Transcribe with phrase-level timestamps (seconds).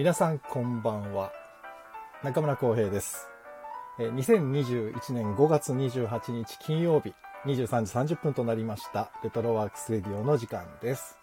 [0.00, 1.30] 皆さんこんばんは。
[2.24, 3.28] 中村浩平です。
[3.98, 7.12] えー2021年5月28日金曜日
[7.44, 11.18] 23時30分となりましたレトロワークスレディオの時間です。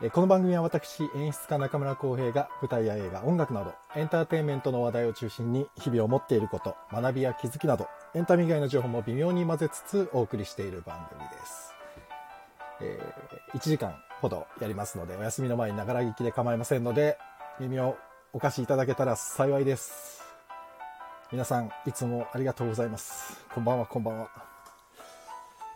[0.00, 11.74] えこの番組は私演出家中村浩平が舞台や映画音楽などエンターテインメントの話題を中心に日々を持っていること学びや気づきなどエンタメ以外の情報も微妙に混ぜつつお送りしている番組です。
[12.80, 17.18] えー1時間ほどやりますのでお休みの前にながら聞きで構いませんので
[17.58, 17.96] 耳を
[18.34, 20.22] お貸しいただけたら幸いです。
[21.32, 23.46] 皆さんいつもありがとうございます。
[23.54, 24.28] こんばんはこんばんは。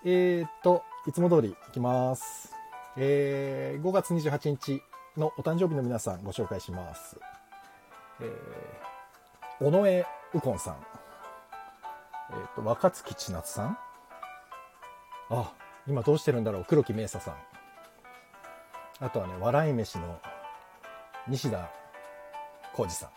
[0.05, 2.53] えー、っといつも通りいきます。
[2.99, 4.83] えー5月28日
[5.17, 7.19] のお誕生日の皆さんご紹介します。
[8.21, 10.05] えー、尾上
[10.35, 10.77] 右近さん。
[12.33, 13.79] えーっと若槻千夏さん。
[15.31, 15.55] あ
[15.87, 16.67] 今どうしてるんだろう。
[16.69, 17.35] 黒木明沙さん。
[19.03, 20.21] あとはね笑い飯の
[21.29, 21.71] 西田
[22.73, 23.11] 浩二さん。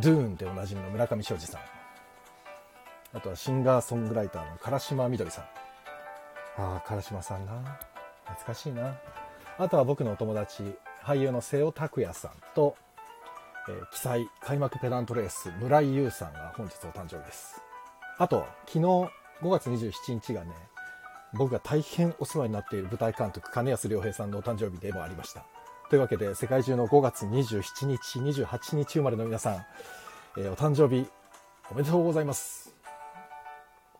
[0.00, 1.60] ドゥーンでおなじみの村上昌司さん。
[3.14, 5.44] あとはシンガーソングライターの唐島みどりさん。
[6.56, 7.78] ああ唐島さんな。
[8.24, 8.96] 懐かしいな。
[9.58, 12.76] あとは僕のお友達俳優の瀬尾拓也さんと、
[13.68, 17.60] えー、記載開幕ペナントレース村井優さんが本日お誕生日です。
[18.18, 19.10] あと昨日5
[19.42, 20.52] 月27日がね
[21.34, 25.44] 僕が大変お世話になっている舞台監督金安良平さんのお誕生日でもありました。
[25.92, 29.56] というわけで世界中の5月27日28日生まれの皆さん、
[30.38, 31.06] えーお誕生日
[31.70, 32.74] おめでとうございます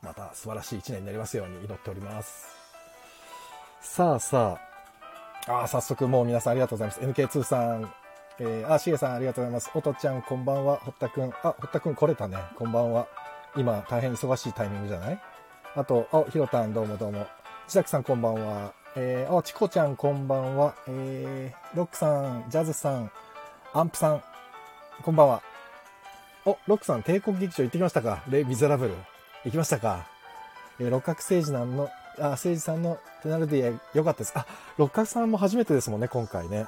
[0.00, 2.46] また素晴らしい一年になりますように祈っております
[3.82, 4.58] さあさ
[5.46, 7.92] ああー早速もう皆さんありがとうございます NK2 さん
[8.38, 9.70] えー、あ、しげさんありがとうございます。
[9.74, 10.78] おとちゃんこんばんは。
[10.78, 11.24] 堀田くん。
[11.42, 12.38] あ、堀田くん来れたね。
[12.56, 13.06] こんばんは。
[13.58, 15.20] 今大変忙しいタイミングじゃない？
[15.76, 17.26] あと、あ、ひろたんどうもどうも。
[17.68, 18.72] ちさきさんこんばんは。
[18.94, 20.74] えー、あ、ちこちゃんこんばんは。
[20.86, 23.10] えー、ロックさん、ジャズさん、
[23.72, 24.22] アンプさん、
[25.02, 25.42] こんばんは。
[26.44, 28.22] お、ロックさん、帝国劇場行ってきましたか？
[28.28, 28.94] レ・ミゼラブル。
[29.46, 30.06] 行きましたか？
[30.78, 31.88] えー、六角誠治なんの、
[32.18, 34.32] あ、誠治さんのペナルティーよかったです。
[34.36, 34.44] あ、
[34.76, 36.66] 六角さんも初めてですもんね、今回ね。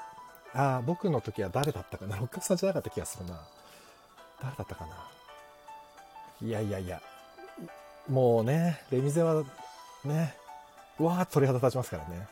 [0.54, 2.16] あ、僕の時は誰だったかな？
[2.16, 3.38] 六角さんじゃなかった気がするな。
[4.42, 4.96] 誰だったかな？
[6.40, 7.02] いやいやいや。
[8.08, 9.44] もうね、レミゼは
[10.04, 10.34] ね、
[10.98, 12.28] わーっと鳥肌立ちますからね。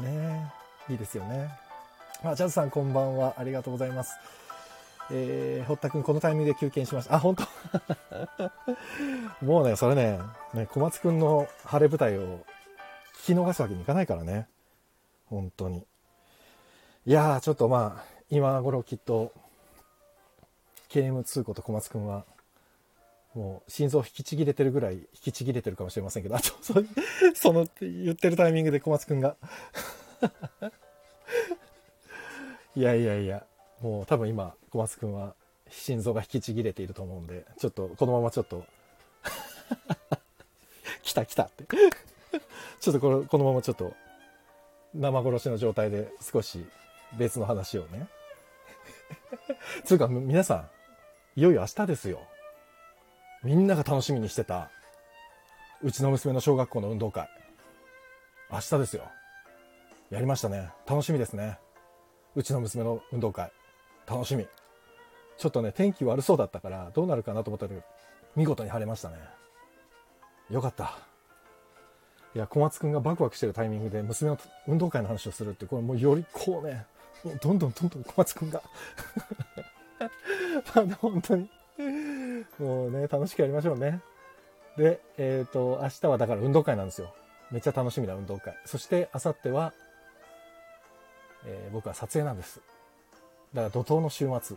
[0.00, 0.52] ね
[0.88, 1.50] いいですよね。
[2.22, 3.34] あ、ジャズさんこんばんは。
[3.38, 4.18] ありがとうございます。
[5.10, 7.16] えー、堀田くんこのタイミングで休憩しました。
[7.16, 7.44] あ、本当？
[9.44, 10.20] もうね、それね、
[10.54, 12.38] ね、小松くんの晴れ舞台を
[13.18, 14.48] 聞き逃すわけにいかないからね。
[15.26, 15.86] 本当に。
[17.04, 19.32] いやー、ちょっとまあ、今頃きっと、
[20.88, 22.24] KM2 こと小松くんは、
[23.36, 26.72] もう心臓引きちぎれてるぐらい引きちぎれてるかもしれませんけど、あと、 そ
[27.34, 29.36] その言ってるタイミングで小松くんが。
[32.74, 33.44] いやいやいや、
[33.82, 35.34] もう多分今、小松くんは
[35.68, 38.64] 心臓が引きちぎれていると思うんで、ちょっとこのままちょっと、
[41.04, 41.64] 来た来たって。
[42.80, 43.92] ちょっとこのこのままちょっと
[44.94, 46.64] 生殺しの状態で少し
[47.18, 48.08] 別の話をね。
[49.84, 50.70] つうか皆さん、
[51.38, 52.26] いよいよ明日ですよ。
[53.46, 54.70] みんなが楽しみにしてた、
[55.80, 57.28] うちの娘の小学校の運動会。
[58.50, 59.04] 明日ですよ。
[60.10, 60.70] やりましたね。
[60.84, 61.60] 楽しみですね。
[62.34, 63.52] うちの娘の運動会。
[64.04, 64.48] 楽しみ。
[65.38, 67.82] ちょっとね、天気悪そうだったから、どうなるかなと思ったけど、
[68.34, 69.16] 見事に晴れましたね。
[70.50, 70.98] よかった。
[72.34, 76.84] いや、小松くんがバクバクしてるタイミングで娘の運動会の話をするって、これもうよりこうね、
[77.40, 78.60] どんどんどんどん小松くんが
[80.74, 81.48] まあ本当に、
[82.58, 84.00] もうね、楽しくやりましょうね。
[84.76, 87.14] で、えっ、と、明日はだから運動会なんですよ。
[87.50, 88.56] めっちゃ楽しみな運動会。
[88.64, 89.72] そして、明後日は、
[91.46, 92.60] えー僕は撮影なんです。
[93.54, 94.56] だから怒涛の週末。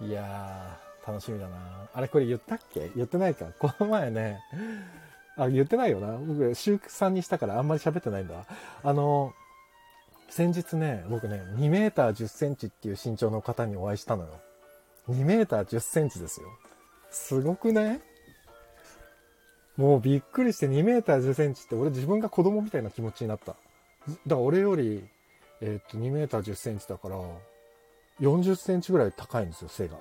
[0.00, 1.88] いやー、楽しみだな。
[1.92, 2.90] あれこれ言ったっけ？
[2.94, 3.46] 言ってないか。
[3.58, 4.40] この前ね、
[5.36, 6.16] あ、言ってないよな。
[6.18, 8.44] 僕、週3にしたからあんまり喋ってないんだ。
[8.82, 9.32] あの、
[10.28, 14.40] 先日ね、僕ね、2メーター10センチっていう身長の方にお会いしたのよ。
[15.08, 16.48] 2メーター10センチですよ。
[17.10, 18.00] すごくね？
[19.76, 23.52] もうびっくりして2メーター10センチって俺自分が子供みたいな気持ちになった。
[23.52, 23.60] だか
[24.26, 25.04] ら俺より、
[25.60, 27.16] えーっと2メーター10センチだから、
[28.20, 29.96] 40センチぐらい高いんですよ、背が。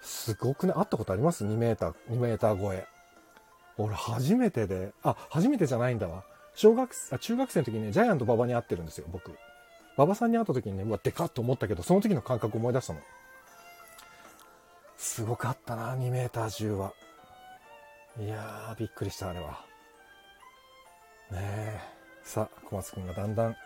[0.00, 2.86] すごくね、会ったことあります ?2 メーター、2メーター超え。
[3.78, 6.24] 俺初めてで、あ、初めてじゃないんだわ。
[6.54, 9.32] 小学あ、中学生の時にね、ジャイアント馬場に会ってるんですよ、僕。
[9.96, 13.00] 馬場さんに会った時にね、うわ、でかっと思ったけど、その時の感覚思い出したの。
[14.96, 16.92] すごかったな、2メーター10は。
[18.18, 19.64] いやー、びっくりした、あれは。
[21.30, 21.80] ねえ。
[22.22, 23.56] さあ、小松くんがだんだん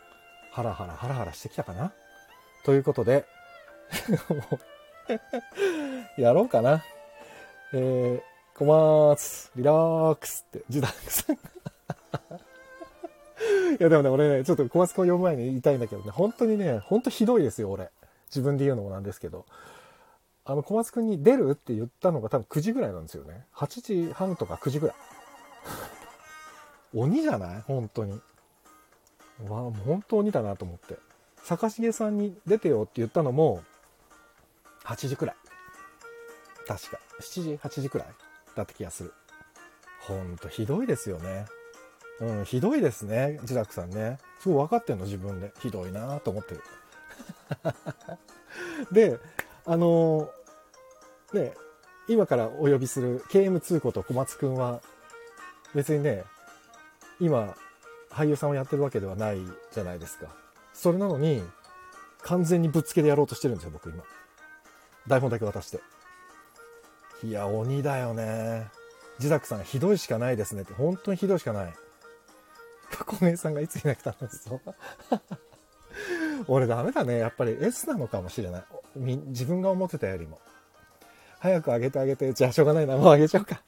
[0.50, 1.92] ハラハラハラハラしてきたかな？
[2.64, 3.24] ということで、
[6.18, 6.84] やろうかな。
[7.72, 8.20] えー、
[8.58, 11.36] 小松、リラックスって、ジダックさん
[13.78, 17.90] いやでもね、俺ね、ちょっと小松君を読む前に言いたいんだけどね、本当にね、本当ひどいですよ、俺。
[18.28, 19.46] 自分で言うのもなんですけど。
[20.44, 23.44] あの、小松君に出るって言ったのが多分9時ぐらいなんですよね。
[23.54, 24.96] 8時半とか9時ぐらい。
[26.94, 27.60] 鬼じゃない？
[27.62, 28.12] 本当に。
[29.48, 30.98] わあ、もう本当鬼だなと思って。
[31.44, 33.62] 坂重さんに出てよって言ったのも、
[34.84, 35.36] 8時くらい。
[36.66, 36.98] 確か。
[37.20, 38.08] 7時、8時くらい
[38.54, 39.14] だった気がする。
[40.00, 41.46] ほんとひどいですよね。
[42.20, 44.18] うん、ひどいですね、ジラクさんね。
[44.40, 45.52] すごい分かってんの、自分で。
[45.60, 46.62] ひどいなと思ってる。
[48.92, 49.18] で、
[49.66, 51.54] あのー、ね、
[52.08, 54.80] 今からお呼びする KM2 こと小松くんは、
[55.74, 56.24] 別にね、
[57.20, 57.54] 今、
[58.10, 59.38] 俳優さんをやってるわけではない
[59.72, 60.28] じゃないですか。
[60.72, 61.42] それなのに、
[62.22, 64.02] 完全にぶっつけでやろうとしてるんですよ、僕今。
[65.06, 65.80] 台本だけ渡して。
[67.22, 68.68] いや、鬼だよね。
[69.18, 71.74] ジダクさん、ひどいしかないですねって、本当にひどいしかない。
[73.04, 74.60] 小明さんがいついなく楽しそう。
[76.48, 77.18] 俺ダメだね。
[77.18, 78.64] やっぱり S なのかもしれない。
[78.96, 80.38] 自分が思ってたよりも。
[81.38, 82.32] 早く上げてあげて。
[82.32, 82.96] じゃあしょうがないな。
[82.96, 83.62] もう上げちゃおうか。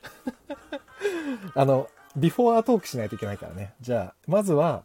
[1.54, 3.74] あの、ビフォーアトークしないといけないからね。
[3.80, 4.84] じゃあ、まずは、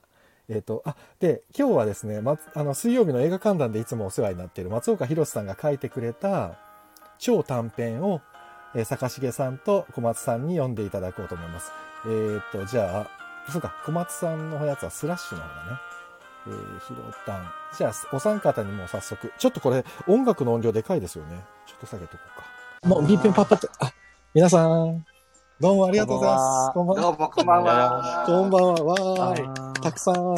[0.49, 6.57] えっ、ー、と、あ、で、今日はですね、ま、あの、水曜日の映画観覧でいつもお世話になっている松岡弘さんが書いてくれた
[7.19, 8.21] 超短編を、
[8.73, 11.71] えー、坂重さんと小松さんに読んでいただこうと思います。
[12.05, 15.96] えっ、ー、と、じゃあ、そうか、小松さんのやつはスラッシュの方だね。
[16.47, 17.51] えー、ひろたん。
[17.77, 19.31] じゃあ、お三方にも早速。
[19.37, 21.43] ちょっとこれ、音楽の音量でかいですよね。
[21.65, 22.23] ちょっと下げとこ
[22.83, 22.89] うか。
[22.89, 23.67] もう、ビーペンパッパって。
[23.79, 23.91] あ、
[24.33, 25.05] 皆さん、
[25.59, 26.73] どうもありがとうございます。
[26.75, 27.01] こんばんは。
[27.01, 28.23] どうもこんばんは。
[28.27, 28.83] こんばんは。
[28.83, 29.81] わーい。
[29.81, 30.35] たくさん。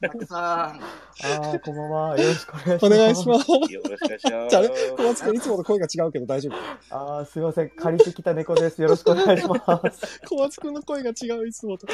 [0.00, 0.80] たくさん。
[0.80, 2.18] あー、こんばんは。
[2.18, 2.86] よろしくお願いします。
[2.86, 3.50] お願いします。
[3.50, 4.48] よろしくお願いします。
[4.48, 6.48] じゃあね、小松君いつもと声が違うけど大丈
[6.88, 6.96] 夫？
[7.18, 7.68] あー、すいません。
[7.68, 8.80] 借りてきた猫です。
[8.80, 9.56] よろしくお願いしま
[9.92, 10.20] す。
[10.26, 11.86] 小松君の声が違う、いつもと。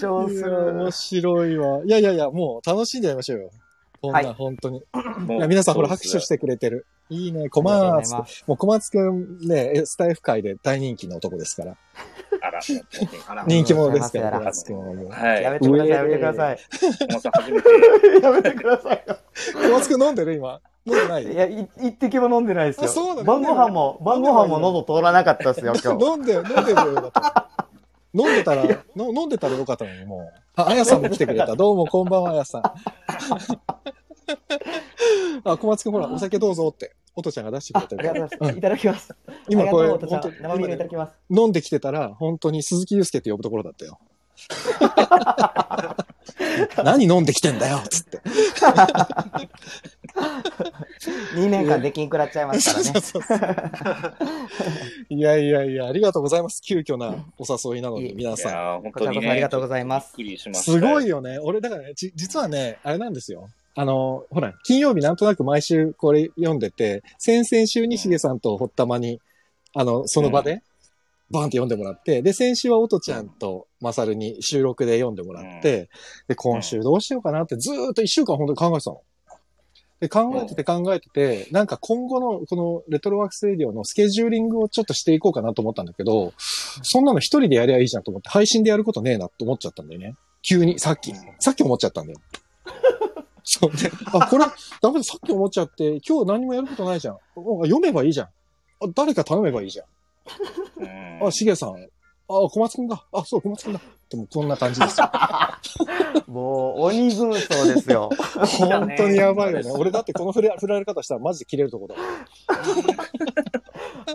[0.00, 0.74] 超する。
[0.74, 1.84] 面白いわ。
[1.84, 3.50] いやいやいや、もう楽しんでやりましょうよ。
[4.02, 4.78] こんな、はい、本当に。
[4.78, 4.82] い
[5.38, 6.86] や、皆さんほら拍手してくれてる。
[7.10, 8.12] いいね、小松。
[8.46, 11.76] もう小松くんね、スタイフ界で大人気の男ですから。
[12.40, 12.60] あら、
[13.46, 15.08] 人気者ですから、小松くんはもう。
[15.10, 15.42] はい。
[15.42, 16.58] やめてください、やめてください。
[17.08, 17.68] 小松初めて。
[18.22, 19.04] やめてください
[19.54, 20.60] 小松くん飲んでる今？
[20.86, 21.24] 飲んでない？
[21.24, 22.88] いや、い一滴も飲んでないですよ。
[22.88, 26.04] そうだ晩ご飯も、晩ご飯も喉通らなかったですよ、今日。
[26.06, 27.12] 飲んで、飲んでるよ。
[28.12, 30.40] 飲んでたら、の飲んでたらよかったのに、もう。
[30.56, 31.54] あ、あやさんも来てくれた。
[31.54, 32.62] どうも、こんばんは、あやさん。
[35.44, 38.10] あ、小松くんほら、お酒どうぞって、おとちゃんが出してくれてる。
[38.10, 38.58] ありがとうございます。
[38.58, 39.14] いただきます。
[39.48, 41.12] 今これ、本当生ビールいただきます。
[41.30, 43.98] 飲んできてたら、本当に鈴木祐介って呼ぶところだったよ。
[46.84, 48.20] 何飲んできてんだよつって。
[51.34, 52.84] 2年間できんくらっちゃいますからね。
[52.92, 53.38] そうそうそう
[55.14, 56.62] いやいやいや、ありがとうございます。
[56.62, 58.82] 急遽なお誘いなので、皆さん。
[58.82, 60.14] 本当に、ね、ありがとうございます。
[60.54, 61.38] すごいよね。
[61.38, 63.48] 俺、だからね、実はね、あれなんですよ。
[63.74, 69.20] あの、ほら、金曜日なんとなく毎週これ読んでて、先々週にしげさんとほったまに、
[69.74, 70.62] あの、その場で、
[71.30, 75.88] バーンって読んでもらって、で、先週はおとちゃんとまさるに収録で読んでもらって、
[76.26, 79.02] で、今週どうしようかなってずーっと一週間本当に考えてたの。
[80.00, 86.32] で、考えてて考えてて、なんか今後のこのレトロワークスレディオのスケジューリングをちょっとしていこうかなと思ったんだけど、
[86.82, 90.14] そんなの一人でやりゃいいじゃんと思って、配信でやることねえなって思っちゃったんだよね。
[90.42, 91.12] 急に、さっき。
[91.38, 92.18] さっき思っちゃったんだよ。
[93.44, 94.44] そうで、あ、これ、
[94.80, 97.18] ダメだ、さっき思っちゃって、今日何もやることないじゃん。
[97.34, 98.28] 読めばいいじゃん。
[98.94, 101.26] 誰か頼めばいいじゃん。
[101.26, 101.76] あ、しげさん。
[102.30, 103.04] あ、小松くんだ。
[103.12, 103.80] あ、そう、小松くんだ。
[104.08, 105.10] でもこんな感じですよ。
[106.26, 108.10] もう、鬼軍曹ですよ。
[108.58, 109.70] 本当にやばいよね。
[109.72, 111.94] 俺だってこの振ら振られ方したらマジで切れるとこだ。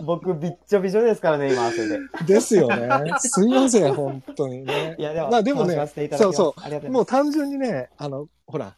[0.04, 1.98] 僕、びっちょびちょですからね、今、汗で。
[2.26, 2.88] ですよね。
[3.18, 4.96] すいません、本当にね。
[4.98, 6.54] いや、でも、まあでもね、そうそ
[6.86, 6.90] う。
[6.90, 8.76] もう単純にね、あの、ほら、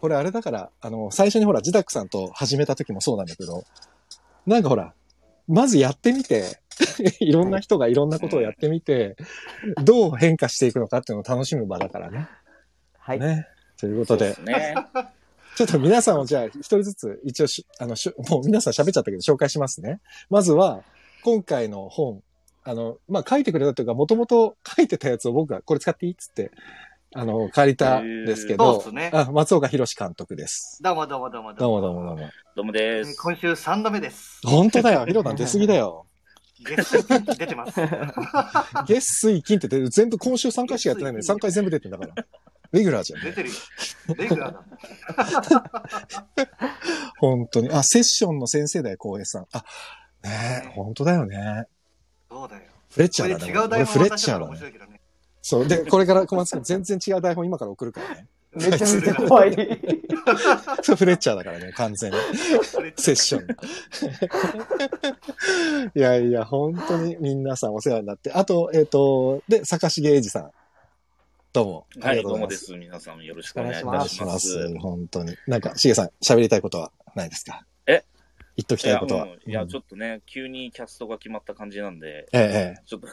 [0.00, 3.64] これあれだから、あの、最初にほら、ジダックさんと始めた時もそうなんだけど、
[4.46, 4.92] なんかほら、
[5.48, 6.60] まずやってみて、
[7.20, 9.16] いろんな人がいろんなことをやってみて、
[9.82, 12.28] どう変化していくのかっていうのを楽しむ場だからね。
[12.98, 13.20] はい。
[13.20, 13.48] ね。
[13.78, 14.36] ということで。
[14.44, 14.74] ね、
[15.56, 20.00] ちょっと皆さんをじゃあ一人ずつ一応し、あのし、もう皆さん喋っちゃったけど紹介しますね。
[20.30, 20.82] まずは、
[21.22, 22.22] 今回の本、
[22.64, 26.50] あの、まあ、書いてくれたというか、もともと書いてたやつを僕がこれ使っていいっつって、
[27.14, 29.10] あの、借りたんですけど、そうですね。
[29.12, 30.80] あ、松岡弘監督です。
[30.82, 31.80] どうもどうもどうもどうも。
[31.80, 32.30] どうもどうもどうも。
[32.56, 33.16] どうもです。
[33.20, 34.40] 今週3度目です。
[34.44, 35.06] 本当だよ。
[35.06, 36.06] ヒロタン出過ぎだよ。
[36.64, 37.80] 月水金出てます。
[38.86, 42.26] 月水金って全部今週3回しかやってないのに3回全部出てんだから。
[42.72, 43.22] レギュラーじゃん。
[43.22, 43.54] 出てるよ。
[44.16, 45.50] レギュラー
[46.34, 46.50] だ。
[47.20, 47.70] 本当に。
[47.70, 49.46] あ、セッションの先生だよ、浩平さん。
[49.52, 49.64] あ、
[50.24, 51.66] ねえ、本当だよね。
[52.28, 52.62] そうだよ。
[52.90, 53.52] フレッチこャーだね。
[53.52, 55.00] 違う台フレッチャーだね。
[55.40, 55.68] そう。
[55.68, 58.26] で、これから小松君全然違う台本今から送るからね。
[58.56, 59.54] めちゃめちゃ怖い。
[60.82, 62.18] そうフレッチャーだからね、完全に。
[62.96, 63.46] セッション。
[65.94, 68.32] いやいや、本当に皆さんお世話になって。
[68.32, 70.50] あと、えっ、と、で、坂重英二さん。
[71.52, 71.86] どうも。
[72.02, 72.46] あはい、りがとうございま。
[72.46, 72.76] どうもですす。
[72.76, 74.26] 皆さんよろしくお願いいお願いたしま。
[74.26, 74.78] しますす。
[74.78, 75.36] 本当に。
[75.46, 77.64] なんか、しげさん、喋りたいことはないですか？
[77.86, 78.02] え？
[78.56, 79.24] 言っときいや、たいことは。
[79.24, 82.82] うんいや、うんちょっとね、急にキャストが決まった感じなんで、ええ、ええ。
[82.86, 83.08] ちょっと、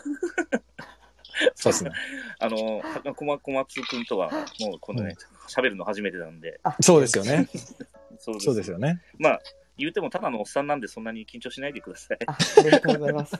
[1.56, 1.92] そうですね。
[2.40, 5.16] あの、は小松小松くんとは、もうこのね、
[5.48, 7.48] 喋るの初めてなんで、そうですよね。
[8.20, 9.02] そうそうですよね。
[9.18, 9.40] まあ、
[9.78, 12.18] 言うてもただのおっさんなんでそんなに緊張しないでください。
[12.28, 13.36] あありがとうございます。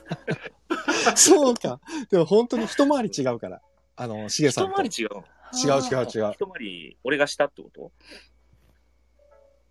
[1.14, 1.80] そうか。
[2.10, 3.60] でも本当に一回り違うから。
[3.94, 4.76] あの、しげさ一んと。
[4.76, 5.24] 回り違うの？
[5.52, 6.32] 違う違う違う。
[6.32, 7.80] 一回り、俺がしたってこと？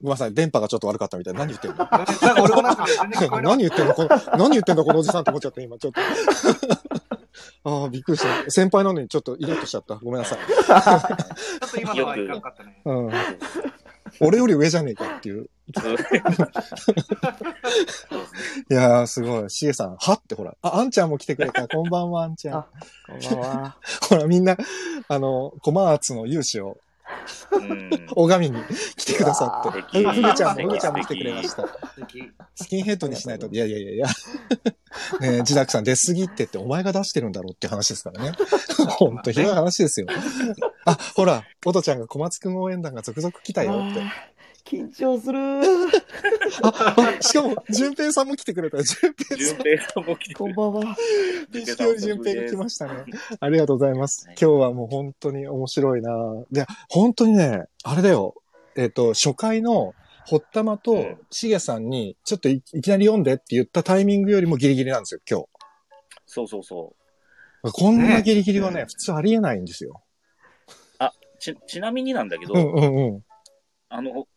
[0.02, 1.34] ごめんなさい、電波がちょっと悪かったみたい。
[1.34, 1.88] 何言ってんの？
[3.42, 3.94] 何言ってんの？
[3.94, 4.86] この何言ってんの？
[4.86, 6.02] このおじさんと思っちゃって、今、ちょっと。
[7.63, 8.50] ああ、びっくりした。
[8.50, 9.96] 先輩なのにちょっとイラッとしちゃった。
[9.96, 10.39] ごめんなさい。
[10.65, 10.82] た。
[10.82, 12.82] ちょっと今のはいかんかったね。
[12.86, 13.12] うん。
[14.20, 15.50] 俺より上じゃねえかっていう。
[18.70, 19.50] いやー、すごい。
[19.50, 20.56] しげさん、はってほら。
[20.62, 21.68] あ、あんちゃんも来てくれた。
[21.68, 22.68] こんばんは、あんちゃんあ。
[23.08, 23.77] こんばんは。
[24.10, 24.58] ほら、みんな、
[25.08, 26.82] あの、コマーツの勇姿をうん。
[28.16, 28.63] 拝みに
[28.96, 29.82] 来てくださって。
[29.92, 31.68] ふぐちゃんも、ふぐちゃんも来てくれました。
[32.56, 33.48] スキンヘッドにしないと。
[33.48, 34.08] いやいやいやいや。
[35.20, 38.34] ねえ、ジダクさん出過ぎってってお前が出してるんだろうって話ですからね。
[38.90, 40.08] ほんとひどい話ですよ。
[40.86, 44.01] あ、ほら、おとちゃんが小松くん応援団が続々来たよって。
[44.65, 45.39] 緊張する。
[46.63, 48.77] あ、あしかも、淳平さんも来てくれた。
[48.84, 49.38] 淳平さん。
[49.38, 50.98] 順平さんも来てくれこんばんは。
[51.51, 53.06] 錦織淳平が来ましたね。
[53.39, 54.25] ありがとうございます。
[54.27, 56.12] 今日はもう本当に面白いな
[56.51, 58.36] で、本当にね、あれだよ。
[58.75, 59.94] えっ、と、初回の、
[60.25, 65.44] ほったまとうん、しげさんに、ちょっといいきなり読んでって言ったタイミングよりもギリギリなんですよ、今
[66.25, 66.96] そうそうそ
[67.63, 67.72] 日。
[67.72, 70.01] こんなギリギリはね、ね普通ありえないんですよ。
[70.03, 70.12] う。
[71.41, 73.24] ち、ちなみになんだけど、うんうんうん。
[73.89, 74.27] あの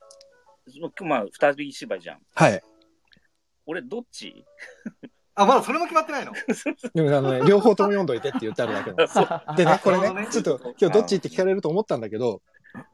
[1.02, 2.18] まあ、二人芝居じゃん。
[2.34, 2.62] はい。
[3.66, 4.44] 俺、どっち？
[5.34, 6.32] あ、まだそれも決まってないの？
[6.94, 8.92] でもあのね、両方とも読んどいてって言ってあるだけ。
[9.56, 12.40] でね、これね、ねちょっと今日どっちって聞かれると思ったんだけど、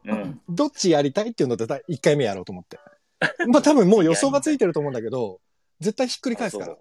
[0.04, 0.40] うん。
[0.48, 2.78] どっちやりたいっていうので1回目やろうと思って。
[3.48, 5.40] まあ 多分もう予想がついてると思うんだけど、
[5.80, 6.76] 絶対ひっくり返すから。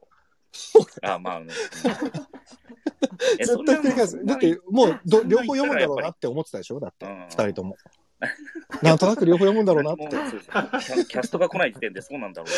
[1.14, 1.54] あ、まあね。
[3.40, 4.26] え絶対ひっくり返す。
[4.26, 6.80] だって、もうど、両方読むんだろうなって思ってたでしょ？
[6.80, 7.76] だって、うん二人とも。
[8.84, 10.04] なんとなく両方読むんだろうなって。
[10.04, 12.52] もうそうそう キャストが来ない時点でそうなんだろう。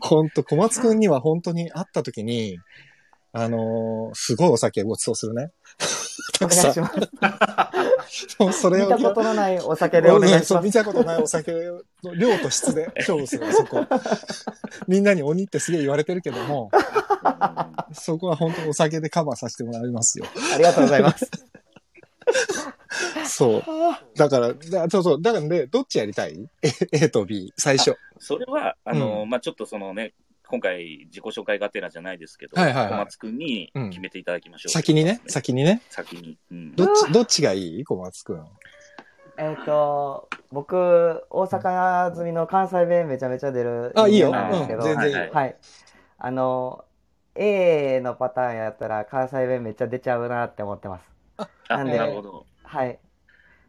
[0.00, 2.58] ほんと、小松くんには本当に会った時に、
[3.32, 5.50] あのーすごいお酒ごちそうするね。
[6.38, 6.48] た お。
[6.48, 8.36] 願いします。
[8.38, 10.78] もうそれを見たことのないお酒でお願いしそう見ます。
[10.78, 11.52] たことないお酒
[12.04, 13.84] の量と質で勝負する、そこ。
[14.86, 16.70] みんなに鬼ってすげえ言われてるけども、
[17.92, 20.26] そこは本当にお酒でカバーさせてもらいますよ。
[20.54, 21.28] ありがとうございます。
[23.36, 23.62] そう。
[24.16, 25.22] だから、だそうそう。
[25.22, 26.48] だからね、どっちやりたい
[26.92, 27.96] ?A, と B、最初。
[28.18, 30.12] それは、あの、うまあちょっとそのね、
[30.46, 34.70] 今回自己紹介がてらじゃないですけど、はいはいはい小松くんに決めていただきましょう。
[34.70, 35.82] 先にね、先にね？
[35.88, 36.38] 先に。
[36.52, 36.76] うん。
[36.76, 37.84] どっち、どっちがいい？
[37.84, 38.46] 小松くん。
[39.36, 40.76] えっと、僕、
[41.30, 44.30] 大阪住みの関西弁めちゃめちゃ出るあ、いいよ。
[44.30, 45.14] なんですけど、うん、全然いい。
[45.14, 45.56] はいはい。
[46.18, 46.84] あの、
[47.34, 51.10] A のパターンやったら関西弁めっちゃ出ちゃうなって思ってます。
[51.36, 52.46] あ、なんでなるほど。
[52.62, 52.98] はい。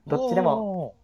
[0.07, 0.95] どっちでも。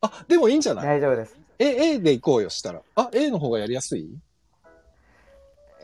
[0.00, 0.84] あ、でもいいんじゃない？
[0.84, 1.36] 大丈夫です。
[1.58, 2.82] え、A で行こうよしたら。
[2.94, 4.08] あ、A の方がやりやすい？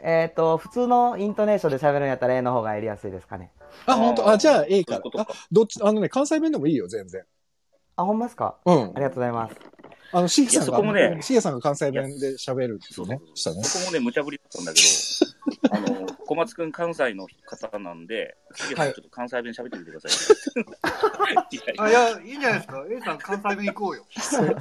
[0.02, 3.50] えっと、普通のイントネーションで喋るんやったら A の方がやりやすいですかね。
[3.86, 4.28] あ、本当？
[4.28, 7.24] あ、じゃあ A からあか、どっち、あのね、関西弁でもいいよ、全然。
[7.96, 8.56] あ、ほんまですか？
[8.66, 8.92] うんあ。
[8.96, 9.56] りがとうございます。
[10.14, 13.20] あの、シゲさんいやそこもが、ねシゲさんが関西弁で喋るそうよね。
[13.34, 13.62] したね。
[13.64, 21.56] そこもね、無茶ぶりだったんだけど、 あの、小松くん関西の方なんで、しげさんちょっと関西弁喋ってみてください。
[21.56, 22.84] いやいあ、やいや、いいんじゃないですか。
[22.88, 24.06] A さん関西弁行こうよ。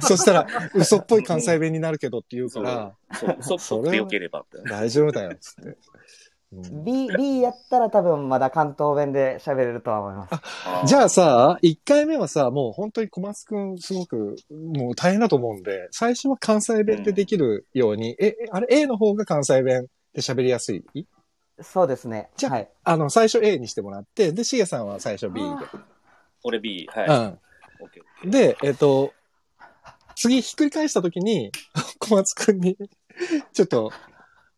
[0.08, 2.92] そしたら、嘘っぽい関西弁になるけどって言うから、
[3.42, 4.58] そう、そっとってよければって。
[4.68, 5.76] 大丈夫だよ、つって。
[6.56, 10.34] うん B、B やったら多分まだ関東弁で喋れるとは思います。
[10.86, 20.84] じゃああさ、1回目はさ、もう本当に小松くんすごく、もう大変だと思うんで、最初は関西弁でできるように、え、あれ A の方が関西弁で喋りやすい？
[21.60, 22.30] そうですね。
[22.36, 22.68] じゃあはい。
[22.84, 25.48] あの、最初 A にしてもらって、で、しげさんは最初 B で。
[26.42, 27.08] 俺 B、はい。
[28.24, 28.30] うん。
[28.30, 29.12] で、えっ、と、
[30.16, 31.50] 次ひっくり返したときに、
[31.98, 32.76] 小松くんに、
[33.52, 33.92] ちょっと、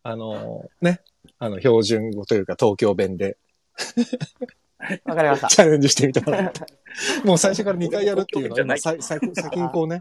[0.03, 1.01] あのね、
[1.39, 3.37] あの、標準語というか東京弁で
[5.05, 5.49] わかりました。
[5.49, 6.53] チャレンジしてみてもら。
[7.25, 10.01] もう最初から2回やるっていうのは、 先にこうね。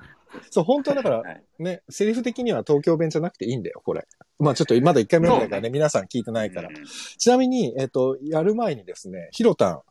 [0.50, 4.06] そう、本当はだからはいね、セリフ的には東京弁じゃなくていいんだよ、これ。
[4.40, 6.70] まあちょっとまだ1回目だからね、皆さん聞いてないから。
[6.70, 6.76] うん
[7.18, 9.82] ちなみに、えっ、と、やる前にですね、ひろたん、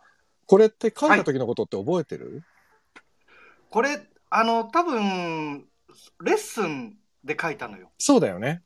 [0.47, 2.43] これって書いた時のことって覚えてる、
[3.71, 5.67] これ、あの、多分、
[6.23, 7.91] レッスンで書いたのよ。
[7.99, 8.63] そうだよね。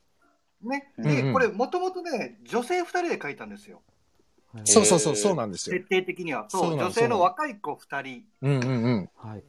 [0.61, 0.93] ね。
[0.97, 3.81] うんで、うんこれ、もともとね、女性2人で書いたんですよ。
[4.65, 5.87] そうそうそう、そうなんですよ設。
[5.87, 6.45] 定的には。
[6.49, 9.09] そう女性の若い子2人うんうんうん。
[9.15, 9.43] はい。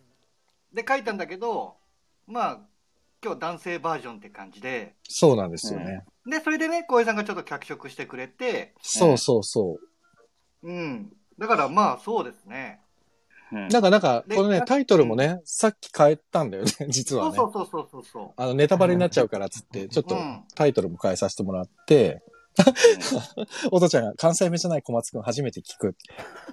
[0.75, 1.77] で書いたんだけど、
[2.27, 2.61] まあ、
[3.23, 6.05] 今日男性バージョンって感じで、そうなんですよね。
[6.27, 9.79] で、それでね、小江さんがちょっと脚色してくれて、そうそうそ
[10.63, 10.69] う。
[10.69, 11.13] うん。
[11.39, 12.81] だからまあ、そうですね。
[13.53, 17.37] うんなんか、なんか、でこのね、タイトルもね、さっき変えたんだよね、 実はね。
[17.37, 22.23] そうそうそうそうそあの、ネタバレになっちゃうからっつって、ちょっとうんタイトルも変えさせてもらって、
[23.71, 25.97] おとちゃんが関西弁じゃない小松くん初めて聞く。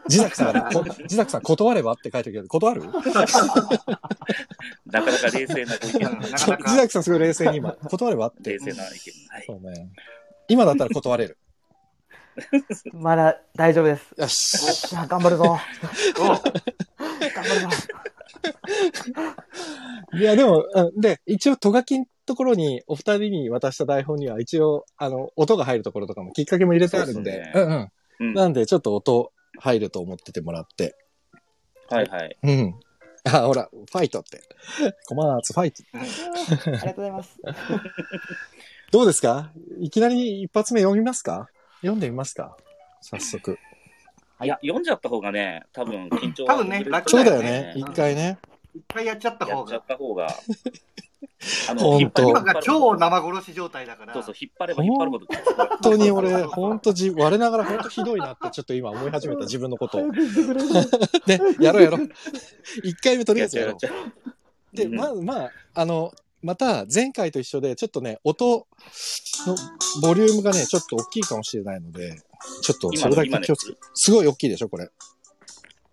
[0.08, 2.84] 自作さんが自作 さん断ればって書いてるけど、断る？
[4.86, 6.00] なかなか冷静なご意見。
[6.22, 6.38] 自。
[6.46, 8.60] 作さんすごい冷静に今、断ればって冷。
[8.60, 8.84] 静な意見。
[9.30, 9.44] はい。
[9.48, 9.90] そうね。
[10.48, 11.38] 今だったら断れる。
[12.94, 14.12] まだ大丈夫です。
[14.18, 14.88] よし。
[14.90, 15.44] じゃあ頑張るぞ。
[15.44, 17.68] お 頑張るぞ。
[20.14, 27.80] いや、でも、うんで、一応、とがきんところに、お二人に渡した台本には、一応、あの、音が入るところとかもきっかけも入れてあるんで、そううんうん。
[28.20, 30.96] うんなんで、ちょっと音入ると思っててもらって。
[31.90, 32.38] はいはい。
[32.44, 32.80] うん。
[33.26, 34.42] あ、ほら、ファイトって。
[35.08, 35.84] 小松ファイト。
[35.94, 37.38] ありがとうございます。
[38.92, 39.52] どうですか？
[39.80, 41.48] いきなり一発目読みますか？
[41.82, 42.56] 読んでみますか？
[43.02, 43.58] 早速。
[44.44, 47.74] いや、読んじゃった方がね、多分緊張多分ね楽そうだよだね。
[47.76, 48.38] うん一回ね。
[48.76, 49.98] 一回やっちゃった方がやっちゃっ。
[49.98, 50.28] た方が。
[51.70, 52.12] あほ今
[52.44, 54.14] が超生殺し状態だから。
[54.14, 55.26] そうそう、引っ張れば引っ張るほど。
[55.26, 60.08] 本当に俺、本当じ、我ながら本当ひどいなってちょっと今思い始めた自分のことを。
[61.26, 62.10] ね、やろうやろう。
[62.84, 64.76] 一回目とりあえずやろう。
[64.76, 68.68] で、うんまあまあ、あの、また前回と一緒で、ちょっとね、音
[69.46, 69.56] の
[70.02, 72.22] ボリュームがね、ちょっと大きいかもしれないので、
[72.62, 74.90] ちょっとそれだけ気をつけすごい大きいでしょ、これ。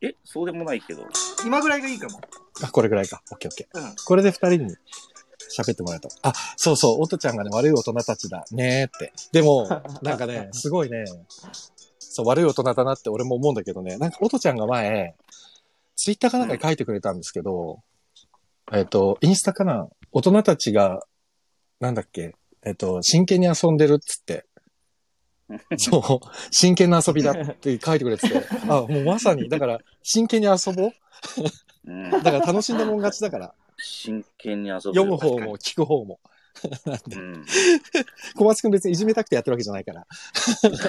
[0.03, 1.07] え、そうでもないけど。
[1.47, 2.21] 今ぐらいがいいかも。
[2.63, 3.23] あ、これぐらいか。
[3.33, 3.81] オッケーオッケー。
[3.81, 3.95] うん。
[4.05, 4.77] これで二人に
[5.57, 6.09] 喋ってもらえた。
[6.23, 9.13] あ、そうそう、おとちゃんがね、悪い大人たちだねーって。
[9.33, 9.69] でも、
[10.03, 11.05] なんかね、すごいね、
[11.99, 15.15] そう、悪い大人だなって俺も思うんだけどね、なんかおとちゃんが前、
[15.97, 17.81] ツイッターかなんかに書いてくれたんですけど、
[18.73, 21.03] えっ、と、インスタかな大人たちが、
[21.81, 24.47] なんだっけえっ、と、真剣に遊んでるっつって。
[25.77, 30.93] そう、真剣な遊びだって書いてくれてて、あ、もうまさに、だから、真剣に遊ぼう
[31.87, 32.11] うん。
[32.11, 34.81] だから楽しんだもん勝ちだから、真剣に遊ぶ。
[34.83, 36.21] 読む方も聞く方も。
[36.87, 37.45] なんでうん。
[38.37, 40.07] 小松くん別にいじめたくてやってるわけじゃないから。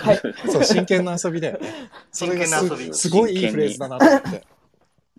[0.01, 0.21] はい。
[0.51, 1.89] そう、真剣な遊びだよね。
[2.11, 4.54] それが真剣な遊びすすごいいいフレーズだなと思って。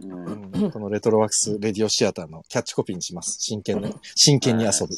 [0.03, 3.39] うんうんこのレトロワークスレディオシアターのキャッチコピーにします。
[3.41, 4.95] 真剣に、真剣に遊ぶ。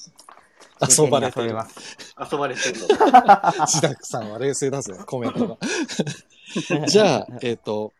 [0.81, 1.47] 遊ばれてる。
[1.47, 1.99] 遊びます。
[2.33, 2.75] 遊ばれてる。
[3.67, 5.59] 自宅さんは冷静だぜ、コメントが。
[6.89, 7.93] じゃあ、えっ、と、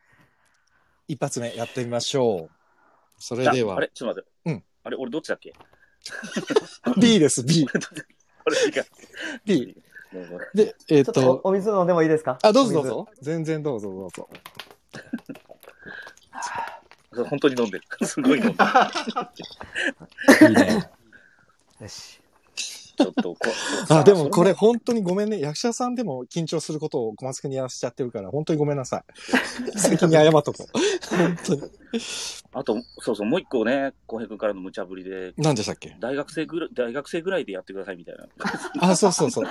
[1.07, 2.55] 一発目やってみましょう。
[3.19, 3.91] それではああ、れ？
[3.95, 4.51] ちょっと待って。
[4.51, 4.65] うん。
[4.85, 5.53] あれ俺どっちだっけ？
[7.01, 7.67] B です、B。
[8.45, 8.87] あれ違う。
[9.45, 9.83] B。
[10.55, 12.39] で、えっ、ちょっとと、おお水飲んでもいいですか？
[12.43, 13.09] あ、どうぞどうぞ。
[13.21, 14.29] 全然どうぞどうぞ。
[17.25, 17.85] 本当に飲んでる。
[18.07, 20.49] すごい飲んでる。
[20.49, 20.91] いいね。
[21.81, 22.21] よし。
[22.99, 23.39] ちょっとこ
[23.91, 25.39] あ、でもこれ本当にごめんね。
[25.39, 29.05] 役者さんでも緊張することを小松くんにやらせちゃってるから、本当にごめんなさい。
[29.79, 31.17] 先に謝っとこう。
[31.17, 31.63] 本当に。
[32.55, 35.97] あと、そうそう、もう一個ね、浩平君からの無茶ぶりで、何でしたっけ？
[36.01, 38.27] 大学生ぐらい、大学生ぐらいでやってくださいみたいな。
[38.81, 39.45] あ、そうそうそう。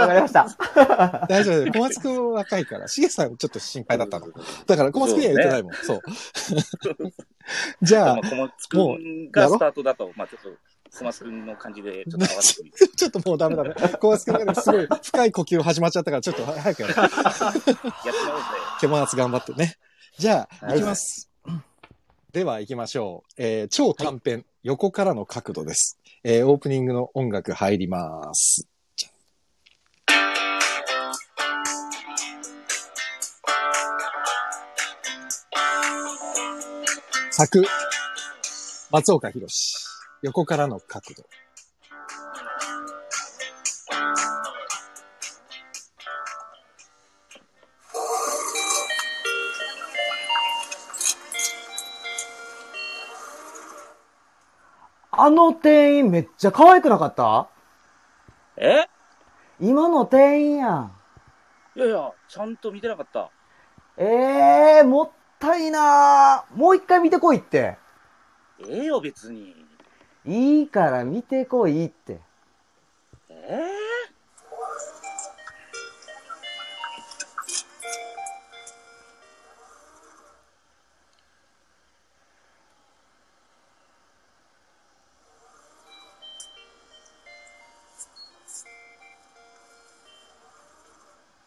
[0.00, 1.26] わかりました。
[1.28, 1.72] 大丈夫。
[1.72, 2.88] 小松くんは若いから。
[2.88, 4.26] しげさんちょっと心配だったの。
[4.66, 5.72] だから小松くんには言ってないもん。
[5.74, 6.00] そう。
[7.82, 10.58] じゃあまあ、、小松君がスタートだと、まあちょっと、
[10.98, 12.88] 小松君の感じで、ちょっと合わせてみて。
[12.88, 13.74] ちょっともうダメだね。
[14.00, 16.96] 小松くんがね、すごい深い呼吸始まっちゃったから、ちょっと早くやろう。
[16.98, 17.74] やってもらおうぜ。
[18.80, 19.76] 小松頑張ってね。
[20.18, 21.30] じゃあ、はい行きます。
[22.32, 23.32] では行きましょう。
[23.38, 25.98] えー超短編、横からの角度です。
[26.22, 28.69] えーオープニングの音楽入ります。
[37.42, 37.64] 作、
[38.90, 39.86] 松岡弘
[40.20, 41.24] 横からの角度。
[55.12, 57.48] あの店員めっちゃ可愛くなかった？
[58.58, 58.86] え？
[59.58, 60.92] 今の店員やん。
[61.74, 63.30] いやいや、ちゃんと見てなかった。
[63.96, 64.04] え
[64.80, 67.78] えー、もったいなーもう一回見てこいって。
[68.68, 69.56] ええよ、別に。
[70.26, 72.20] いいから見てこいって。
[73.30, 73.80] ええ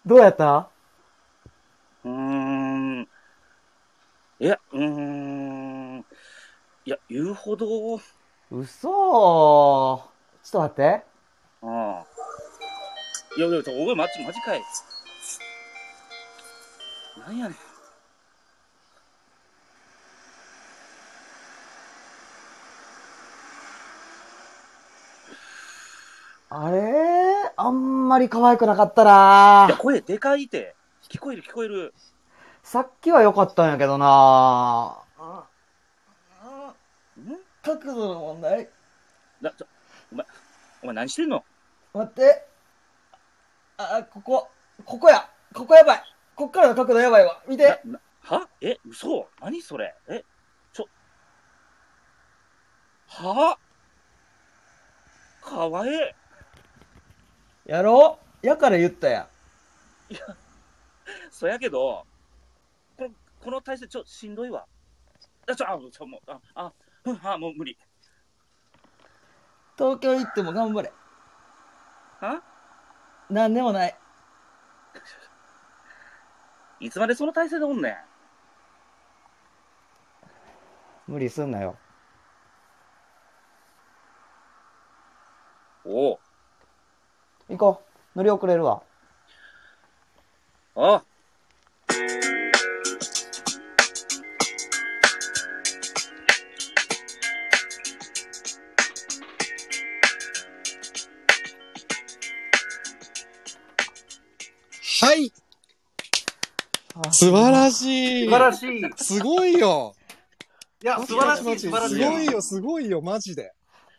[0.06, 0.68] どうやった
[2.04, 3.08] うーん。
[4.44, 6.06] いや、うーん。
[6.84, 7.98] いや、言うほど、
[8.52, 10.84] 嘘ちょっと待って。
[11.62, 12.06] ああ。
[13.38, 14.62] いやいや、おい、マジ、マジかい。
[17.26, 17.58] なんやねん。
[26.50, 26.84] あれ？
[27.56, 30.76] あんまり可愛くなかったないや、声でかいて。
[31.10, 31.94] 聞こえる、聞こえる。
[32.64, 34.98] さっきは良かったんやけどな
[37.20, 37.38] ん？
[37.62, 38.68] 角度の問題？
[39.42, 39.68] な、ちょ、
[40.12, 40.26] お前、
[40.82, 41.44] お前何してんの？
[41.94, 42.48] 待って。
[43.78, 44.50] あ、ここ、
[44.86, 45.30] ここや。
[45.54, 46.04] ここやばい。
[46.36, 47.44] こっからの角度やばいわ。
[47.48, 47.80] 見て。
[48.22, 48.48] は？
[48.60, 49.28] え嘘？
[49.40, 49.94] 何それ？
[50.08, 50.24] え
[50.72, 50.88] ちょ、
[53.08, 53.58] は？
[55.44, 55.94] かわいい。
[57.66, 59.28] やろうやから言ったや。
[61.30, 62.06] そやけど、
[63.44, 64.66] この、体勢ちょ、しんどいわ。
[65.48, 66.74] あ、ちょ、あ、ちょ、もう、あ、あ、
[67.06, 67.78] うん、あ、もう無理。
[69.78, 70.94] 東京行っても頑張れ。
[72.20, 72.42] は
[73.30, 73.98] なんでもない。
[76.80, 77.96] いつまでその体勢でおんねん。
[81.08, 81.76] 無理すんなよ。
[85.86, 86.20] おう。
[87.50, 87.84] 行こ
[88.16, 88.18] う。
[88.18, 88.84] 乗り遅れるわ。
[90.76, 91.04] あは
[107.24, 108.80] 素晴らしい素晴らしい。
[108.80, 109.96] いすごいよ
[110.84, 111.96] や、素晴らしい、素晴らしい。
[111.96, 113.54] すごいよ、すごいよ、マジで。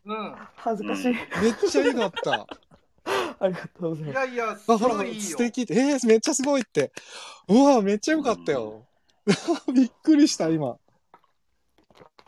[0.05, 0.35] うん。
[0.57, 1.07] 恥ずかしい。
[1.07, 2.47] めっちゃ良かった。
[3.41, 4.13] ありがとうございます。
[4.13, 5.23] いやいや、すあ、ほらごい、いいよ。
[5.23, 5.75] 素敵って。
[5.75, 6.93] えー、めっちゃすごいって。
[7.49, 8.87] うわ、めっちゃ良かったよ。
[9.75, 10.77] びっくりした、今。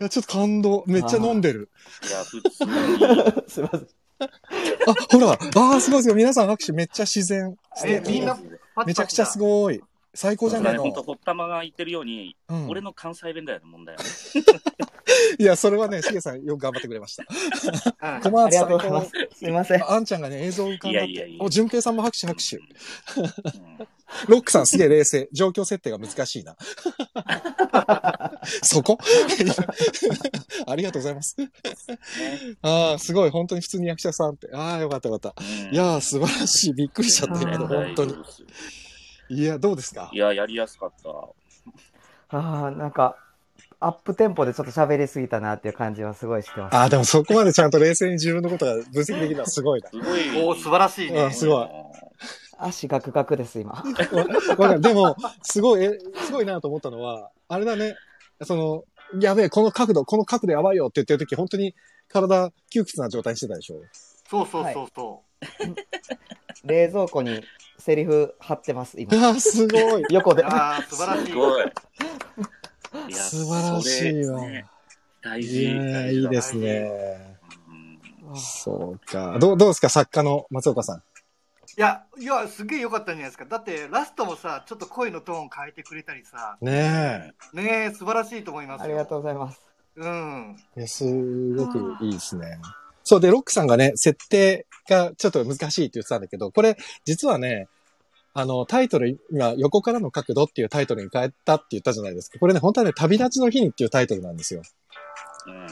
[0.01, 0.85] いや、ちょっと感動。
[0.87, 1.71] めっちゃ飲んでる。
[2.09, 3.51] いや、普通に。
[3.51, 3.89] すいません。
[4.21, 5.33] あ、ほら。
[5.33, 6.17] あー、すごいすごい。
[6.17, 7.57] 皆さん拍手めっちゃ自然。
[7.75, 8.39] 素え、敵みんな、
[8.87, 9.83] めちゃくちゃすごい。
[10.17, 11.03] 最高じゃないほんと、の。
[11.05, 14.03] ほったまが言ってるように、うん俺の関西弁だよね、問題は。
[15.39, 17.25] いや、それはね、しげさんよく頑張ってくれました。
[18.17, 19.11] うん小松さんありがとうございます。
[19.39, 19.83] すいません。
[19.83, 21.39] ああんちゃんがね、映像浮かんだっていやいやい。
[21.39, 22.57] やお、純平さんも拍手拍手。
[22.57, 23.87] うん
[24.29, 25.29] ロックさんすげえ冷静。
[25.33, 26.57] 状況設定が難しいな。
[28.63, 28.99] そこ？
[30.67, 31.37] ありがとうございます。
[31.39, 31.51] ね
[32.63, 33.31] ああ、すごい。
[33.31, 34.49] 本当に普通に役者さんって。
[34.55, 35.43] ああ、よかったよかった。
[35.43, 36.75] うんいやー、素晴らしい。
[36.75, 38.15] びっくりしちゃった、今の、本当に
[39.29, 40.11] いや、どうですか？
[40.13, 41.11] いや、やりやすかった。
[42.37, 43.17] ああ、なんか、
[43.81, 46.77] アップテンポでちょっと喋りすぎたなっていう感じはすごいしてます。
[46.77, 49.91] ああ、でもそこまでちゃんと冷静に自分のことが分析できるのはすごいな。
[49.91, 50.45] すごい。
[50.45, 51.33] おー素晴らしいねうん。
[51.33, 51.69] すごい
[52.59, 53.73] 足ガクガクです、今。
[53.73, 54.81] わわかる。
[54.81, 57.95] でも、すごい、え、すごいなと思ったのは、あれだね、
[58.43, 58.85] その、
[59.21, 61.75] やべえ、この角度、この角度やばいよって言ってる時本当に
[62.09, 63.77] 体窮屈な状態にしてたでしょ？
[64.29, 65.23] そうそうそうそ
[66.67, 67.43] 冷蔵庫に
[67.79, 69.17] セリフ貼ってます、今。
[69.17, 70.03] ああ、すごい。
[70.03, 70.07] う。
[70.11, 70.45] 横で。
[70.45, 71.31] ああ、素晴らしい。
[71.31, 71.65] すごい。
[73.09, 74.41] いや素晴らしいわ
[75.23, 76.11] 大い事。
[76.13, 77.39] いいですね。
[77.69, 79.39] うんそうか。
[79.39, 80.99] どう、どうですか作家の松岡さん。
[80.99, 83.45] いや、いや、すげえ良かったんじゃないですか。
[83.45, 88.85] だって、ラストもさ、ちょっと声のトーン変えてくれたりさ、ねねえ、素晴らしいと思いますよ。
[88.85, 89.61] ありがとうございます。
[89.97, 90.57] うん。
[90.77, 90.81] え。
[90.81, 91.05] いや、す
[91.55, 92.59] ごくいいですね。
[93.09, 97.69] そうで、ロックさんがね、設定がちょっと難しいって言ってたんだけど、これ、実はね、
[98.35, 102.41] あの、タイトル、今、横からの角度っていうタイトルに変えたって言ったじゃないですか。
[102.41, 104.63] これね、本当はね、旅立ちの日にっていうタイトルなんですよ。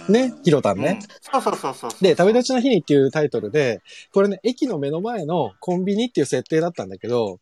[0.08, 1.00] うんね、ヒロタンうんね。
[1.20, 1.90] そうそうそうそう。
[2.00, 7.40] で、旅立ちの日にっていうタイトルで、これね、駅の目の前のコンビニっていう設定だったんだけど、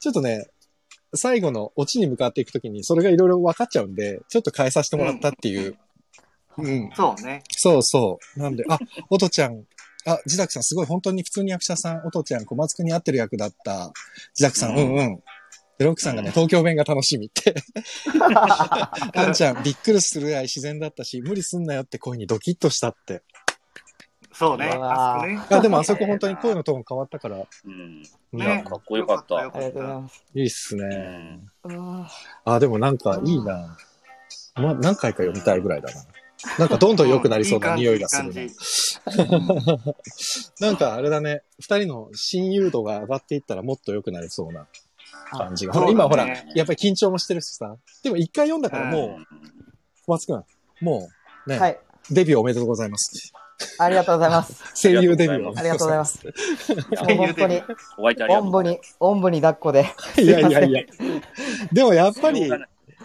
[0.00, 0.48] ちょっとね、
[1.14, 5.76] 最後のオチに向かっていくときに、それがいろいろ分かっちゃうんで、ちょっと変えさせてもらったっていう。
[6.62, 6.90] うん。
[6.94, 7.42] そうね。
[7.50, 8.38] そうそう。
[8.38, 9.64] なんで、あ、おとちゃん、
[10.06, 13.92] あ、自宅さんすごい、本当に普通に役者さん、おとちゃん、小松くんに合ってる役だった。
[14.38, 15.16] 自宅さん、ううんんうん。
[15.78, 17.54] で、ロックさんがね、東京弁が楽しみって。
[19.16, 23.22] あんちゃん、びっくりするぐらい自然だったし、無理すんなよって声にドキッとしたって。
[24.32, 24.70] そうね。
[24.70, 25.46] あそこね。
[25.50, 28.02] あでもあそこ本当に声のトーン変わったから、うん。
[28.32, 29.34] いねや、かっこよかった。
[29.36, 30.24] よありがとうございます。
[30.34, 31.40] いいっすうね。
[32.44, 33.76] あ、でもなんかいいな。
[34.54, 36.02] ま、何回か読みたいぐらいだな。
[36.58, 38.50] なんかどんどん良くなりそうな匂いがするね。
[40.60, 44.66] なんかあれだね、二人の親友度が上がっていったらもっと良くなりそうな
[45.30, 45.78] 感じが。
[45.80, 47.76] ね今ほら、やっぱり緊張もしてるしさ。
[48.02, 49.26] でも一回読んだからもう、
[50.06, 50.44] 小松くん、
[50.80, 51.08] も
[51.46, 51.78] うね、はい。
[52.10, 53.32] デビューおめでとうございます。
[53.78, 54.62] ありがとうございます。
[54.74, 56.20] 声優デビューありがとうございます。
[57.16, 57.62] 本当に、
[58.28, 59.86] おんぶに、おんぶに抱っこで。
[60.18, 60.82] いやいやいや。
[61.72, 62.50] でもやっぱり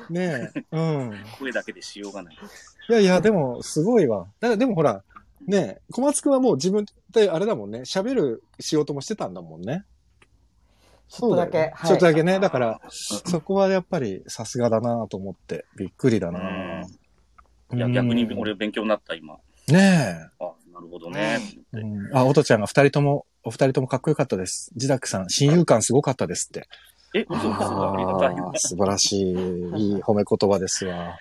[0.09, 1.23] ねうん。
[1.39, 2.37] 声だけでしようがない。
[2.89, 4.27] いやいや、でも、すごいわ。
[4.39, 5.03] だから、でもほら、
[5.47, 9.83] ね小松くんはもう自分であれだもんね、喋る仕事もしてたんだもんね。
[11.07, 12.39] ちょっとだけそうよねはいちょっとだけね。
[12.39, 16.83] だから、そこはやっぱりさすがだなと思って、びっくりだな、
[17.73, 19.37] いや、逆に俺勉強になった、今。
[19.67, 21.39] ねあ、なるほどね。
[21.73, 21.79] え。
[21.79, 24.71] うん、あ、おとちゃんが二人とも、お二人ともかっこよかったです。
[24.75, 26.67] ジダックさん、親友感すごかったですって。
[27.13, 28.35] え、嘘嘘ありがたい。
[28.59, 29.33] 素晴らしい、いい
[30.01, 31.17] 褒め言葉ですわ。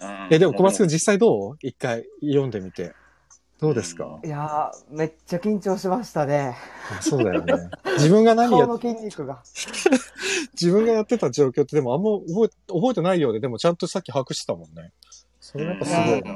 [0.00, 1.56] うんえ、でも小松くん実際どう？
[1.60, 2.94] 一回読んでみて。
[3.58, 6.54] どうですか、いやー、めっちゃ緊張しましたね。
[6.98, 7.54] あそうだよね。
[7.94, 9.42] 自分が何や顔の筋肉が。
[10.52, 14.92] 自分がやってた状況ってでもあんま覚え覚えてないようで、でもちゃんとさっき把握してたもんね。
[15.40, 16.34] それやっぱすごいな。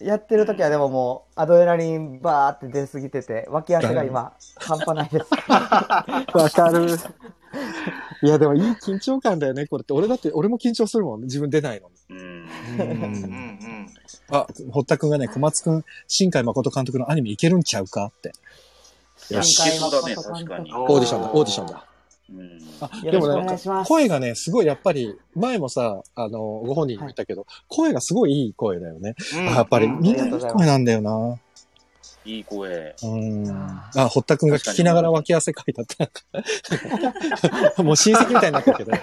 [0.00, 5.26] やってる時はでももう、アドレナリンバーって出すぎてて、脇汗が今、半端ないです。
[6.36, 6.86] わかる。
[8.22, 9.92] いや、でもいい緊張感だよね、これって。
[9.92, 11.90] 俺だって、俺も緊張するもん、自分出ないの。
[12.10, 12.18] うん。
[12.18, 12.80] うん。
[12.80, 13.88] うん。
[14.30, 15.10] あ、堀田くん。
[15.10, 17.62] がね、小松くん、新海誠監督のアニメいけるん。
[17.62, 18.32] ちゃうかって。
[19.34, 20.72] よしいけそうだね、確かに。
[20.72, 21.84] おオーディションだ、オーディションだ。
[22.30, 22.58] うん。
[22.80, 23.88] あ、でもなんか願いします。
[23.88, 29.14] 声がね、すごいやっぱり、前もさ、あの、ご本人言ったけど、声がすごいいい声だよね。
[29.34, 31.38] うんあやっぱり、うんみんないい声なんだよな。
[32.26, 32.94] いい声。
[33.02, 33.48] うん。
[33.50, 38.92] あ、堀田くんが聞きながら脇汗かいたって、なんかもう親戚みたいになってるけど。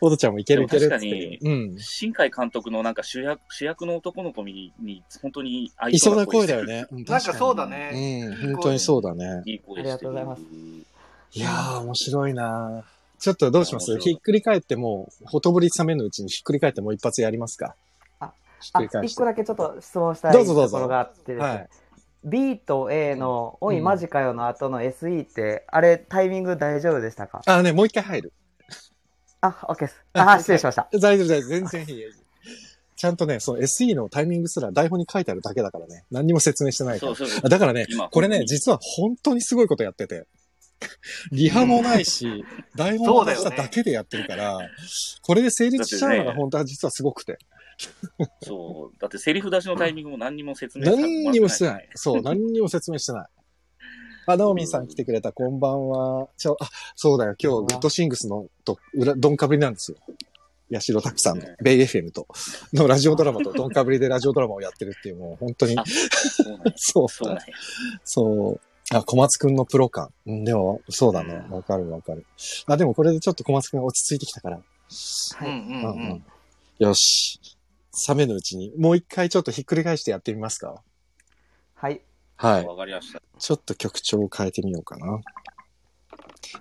[0.00, 1.78] ほどちゃんもいけるいけるっつってるうん。
[1.78, 6.60] 新海監督のなんか主役、主役の男の子に、に本当に合いそうな声だよ。
[6.60, 6.86] よね。
[6.90, 7.64] うんなんかそうだ。
[7.66, 8.26] 確かにね。
[8.26, 9.42] うん、本当にそうだね。
[9.46, 9.80] いい声。
[9.80, 10.42] ありがとうございます
[11.32, 12.84] いやー、面白いな
[13.18, 13.98] ちょっとどうします？
[13.98, 17.74] ひっくり返ってもう、ほとぼり冷めぬうちにひっくり返ってもう一発やりますか？
[18.72, 19.24] あ一個。
[19.24, 21.68] だけちょっと質問したいどうぞどうぞところがあってですね、はい
[22.24, 27.40] B と A の「おいうんマジかよ」の後の SE って、あれタイミング大丈夫でしたか？
[27.46, 28.32] あ、ね、もう一回入る。
[29.42, 31.48] あ OK ですあ失礼しました 大丈夫、大丈夫。
[31.48, 32.04] 全然いい。
[32.96, 36.04] ちゃんとね、その SE のタイミングすら台本に書いてあるだけだからね。
[36.10, 37.28] 何にも説明してないからそう。
[37.28, 40.26] そうあだからね今、これね、実は本当にすごいことやってて。
[41.30, 44.58] リハもないし、台本を出しただけでやってるから、
[45.22, 47.38] これで成立しちゃうのが本当は実はすごくて。
[48.42, 48.98] そう。
[48.98, 51.88] だってセリフ出しのタイミングも何にも説明されて何にもしてない。
[51.94, 53.28] そう、何にも説明してない。
[54.26, 56.28] あ、ナオミンさん来てくれた、こんばんは。
[56.36, 59.98] ちょ、あ、そうだよ、今日、グッドシングスの、と、裏、ドンかぶりなんですよ。
[60.72, 62.26] 八代拓さんの、ベイ FM と、
[62.72, 65.84] のラジオドラマと、ドンかぶりでラジオドラマをやってるっていう、もう本当にあ、
[66.76, 67.08] そう。
[67.08, 67.36] そう、
[68.04, 68.60] そう。
[68.92, 70.10] あ、小松くんのプロ感。
[70.26, 71.44] うん、でも、そうだね。
[71.50, 72.24] わかるわかる。
[72.66, 74.56] あ、でもこれでちょっと小松くんが落ち着いてきたから。
[74.56, 74.62] は
[75.46, 76.24] い、うんうん。
[76.78, 77.55] よし。
[78.08, 80.82] 冷めぬうちに、もう一回ちょっとひっくり返してやってみますか？
[81.74, 82.00] はい
[82.36, 82.66] はい。
[82.66, 83.22] わかりました。
[83.38, 85.20] ちょっと曲調を変えてみようかな。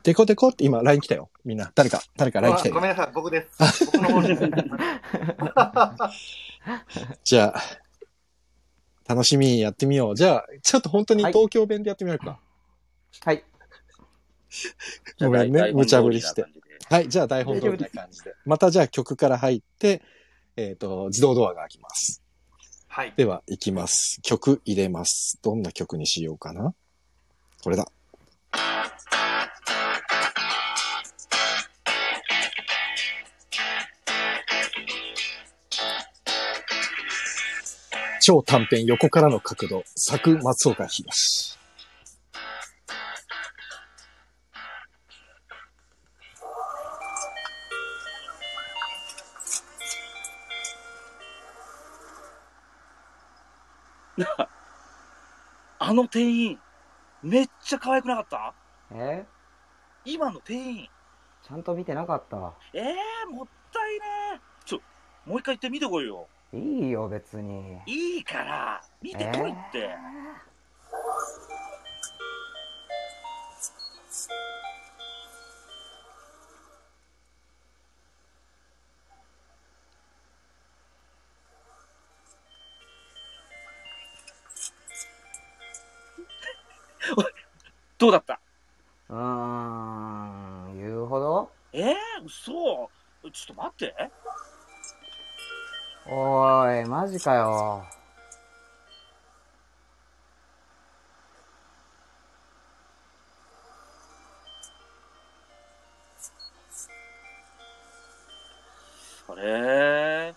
[0.03, 1.29] デコデコって今 LINE 来たよ。
[1.43, 1.71] みんな。
[1.75, 3.85] 誰か、誰か LINE 来たごめんなさい、僕です。
[3.85, 4.41] 僕の方です。
[7.23, 7.61] じゃあ、
[9.07, 10.15] 楽しみにやってみよう。
[10.15, 12.39] じゃあ、ちょっと本当にはい東京弁でやってみようか。
[13.23, 13.43] はい
[15.19, 16.45] ごめんね無茶ぶりして。
[16.89, 18.33] はい、じゃあ台本通りな感じで。
[18.45, 20.01] またじゃあ曲から入って、
[20.57, 22.23] えっ、と、自動ドアが開きます。
[22.87, 23.13] はい。
[23.17, 24.19] では、行きます。
[24.23, 25.37] 曲入れます。
[25.41, 26.73] どんな曲にしようかな？
[27.61, 27.91] これだ。
[38.21, 41.54] 超短編横からの角度、作松岡東。
[55.79, 56.59] あの店員、
[57.21, 58.53] めっちゃ可愛くなかった？
[58.91, 59.25] え？
[60.05, 60.89] 今の店員。
[61.43, 64.65] ちゃんと見てなかったえー、もったいねー。
[64.65, 64.81] ちょ、
[65.25, 66.27] もう一回行って見てこいよ。
[66.53, 69.95] いいよ別にいいから、見てこいって。
[87.97, 88.39] どうだった？
[89.09, 91.49] うーん、言うほど？
[91.71, 91.93] えー、
[92.25, 93.95] 嘘ちょっと待って。
[96.07, 97.85] おーい、マジかよ。
[109.27, 110.35] あれ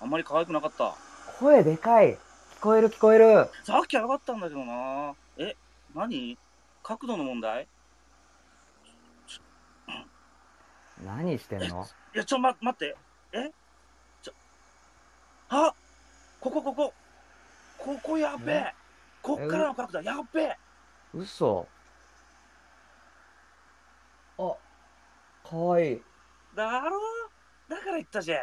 [0.00, 0.94] あんまり可愛くなかった。
[1.40, 2.14] 声でかい。
[2.14, 2.18] 聞
[2.60, 3.48] こえる聞こえる。
[3.64, 5.14] さっき上がったんだけどな。
[5.38, 5.56] え、
[5.94, 6.38] 何？
[6.86, 7.66] 角度の問題？
[11.04, 11.84] 何してんの？
[12.14, 12.96] いや、ちょ、ま、待って。
[13.32, 13.50] え？
[14.22, 14.32] ちょ、
[15.48, 15.74] あ
[16.38, 16.94] ここ、ここ。
[17.76, 18.72] ここやべえ。
[19.20, 20.56] こっからの角度やべえ。
[21.12, 21.66] 嘘。
[24.38, 24.54] あ、
[25.42, 26.02] かわいい。
[26.54, 27.00] だろ？
[27.68, 28.38] だから言ったじゃ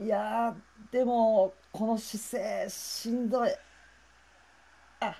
[0.00, 0.04] ん。
[0.04, 3.50] いやー、でも、この姿勢、しんどい。
[5.00, 5.16] あ、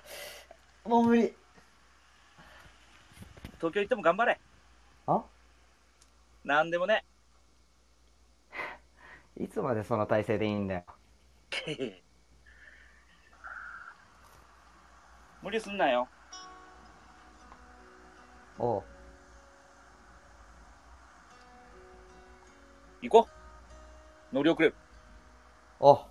[0.85, 1.35] もう無理。
[3.57, 4.39] 東京行っても頑張れ。
[5.07, 5.23] あ？
[6.43, 7.03] なんでもね。
[9.35, 10.85] いつまでその体勢でいいんだよ。
[15.41, 16.07] 無理すんなよ。
[18.59, 18.83] おう。
[23.01, 23.27] 行こ
[24.31, 24.35] う。
[24.35, 24.75] 乗り遅れる。
[25.79, 26.05] お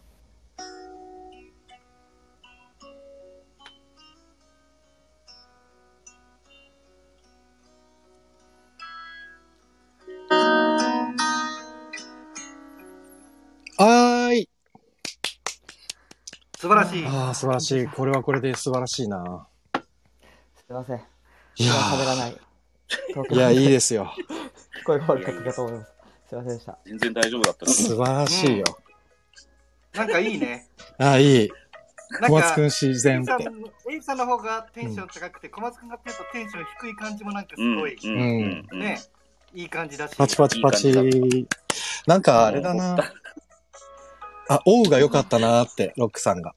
[16.67, 17.07] 素晴らしい。
[17.07, 17.87] ああ、素晴らしい。
[17.87, 19.47] これはこれで素晴らしいな。
[19.73, 20.97] すいません。
[20.97, 21.01] い
[21.65, 22.37] や喋らない。
[23.15, 24.13] ーいや、いいですよ。
[24.85, 25.93] 声が悪かったかと思います。
[26.29, 26.79] すいませんでした。
[26.85, 27.67] 全然大丈夫だった。
[27.67, 28.65] 素晴らしいよ。
[29.95, 30.67] なんかいいね。
[30.99, 31.51] ああ、いい。
[32.27, 33.45] 小松くん、自然って。
[33.45, 39.01] さんの A さんの方がテンション高くて、小松くんがちょっとテンション低い感じもなんかすうん、ごい、うん、ね、
[39.55, 40.17] いい感じだし。
[40.17, 41.47] パチパチパチいい。
[42.09, 42.99] なんかあれだな。
[44.49, 46.55] あ、オウが良かったなーって、ロックさんが。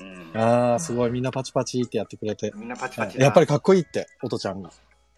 [0.00, 0.40] うん。
[0.40, 1.10] ああ、すごい。
[1.10, 2.52] みんなパチパチってやってくれて。
[2.54, 4.70] みんなパチパチだやっぱりかっこいいって、おとちゃんが。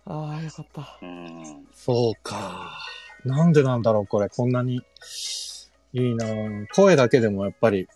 [0.06, 0.98] ああ、よかった。
[1.02, 1.66] うん。
[1.74, 2.78] そうか。
[3.24, 4.28] なんでなんだろう、これ。
[4.28, 4.82] こんなに。
[5.92, 6.26] いいな
[6.74, 7.88] 声だけでもやっぱり。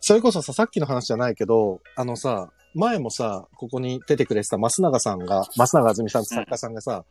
[0.00, 7.04] それこそさ、さっきの話じゃないけど、あのさ、前もさ、ここに出てくれてた増永さんが、増永あずみさんって作家さんがさ、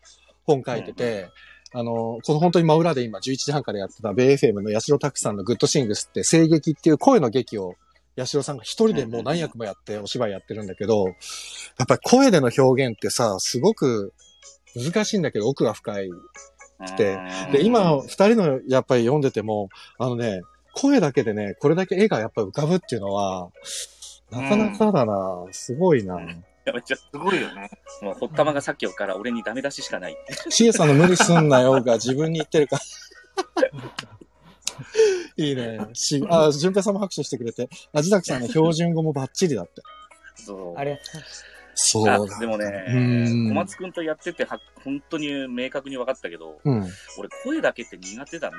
[0.45, 1.29] 本書いてて、
[1.71, 7.75] あの、この本当に真裏で今11時半からやってた、ベイ FM の八代拓さんのグッドシングスって声劇っていう声の劇を、
[8.17, 11.11] 八代さんが一人でもう何役もやってお芝居やってるんだけど、や
[11.83, 14.13] っぱり声での表現ってさ、すごく
[14.75, 16.09] 難しいんだけど奥が深い
[16.97, 17.19] て。
[17.45, 17.51] うん。
[17.51, 20.41] で、今、二人のやっぱり読んでても、あのね、
[20.73, 23.49] 声だけでね、これだけ絵がやっぱ浮かぶっていうのは、
[24.31, 26.19] なかなかだな、すごいな。
[26.69, 27.69] やめちゃすごいよね。
[28.01, 30.17] もう、ほったまがさっきから俺にダメ出ししかない。
[30.49, 32.81] シエさんの無理すんなよが自分に言ってるから。
[35.37, 35.79] いいね。
[35.93, 39.81] し、あ、淳平さんも拍手してくれて、アジダクさんの標準語もバッチリだって。
[40.35, 40.77] そう。
[40.77, 41.45] ありがとうございます。
[41.81, 42.39] そうあだ。
[42.39, 46.87] でもね、うん小松くんとやってては、本当に明確に分かったけど、うん。
[47.17, 48.57] 俺声だけって苦手だね。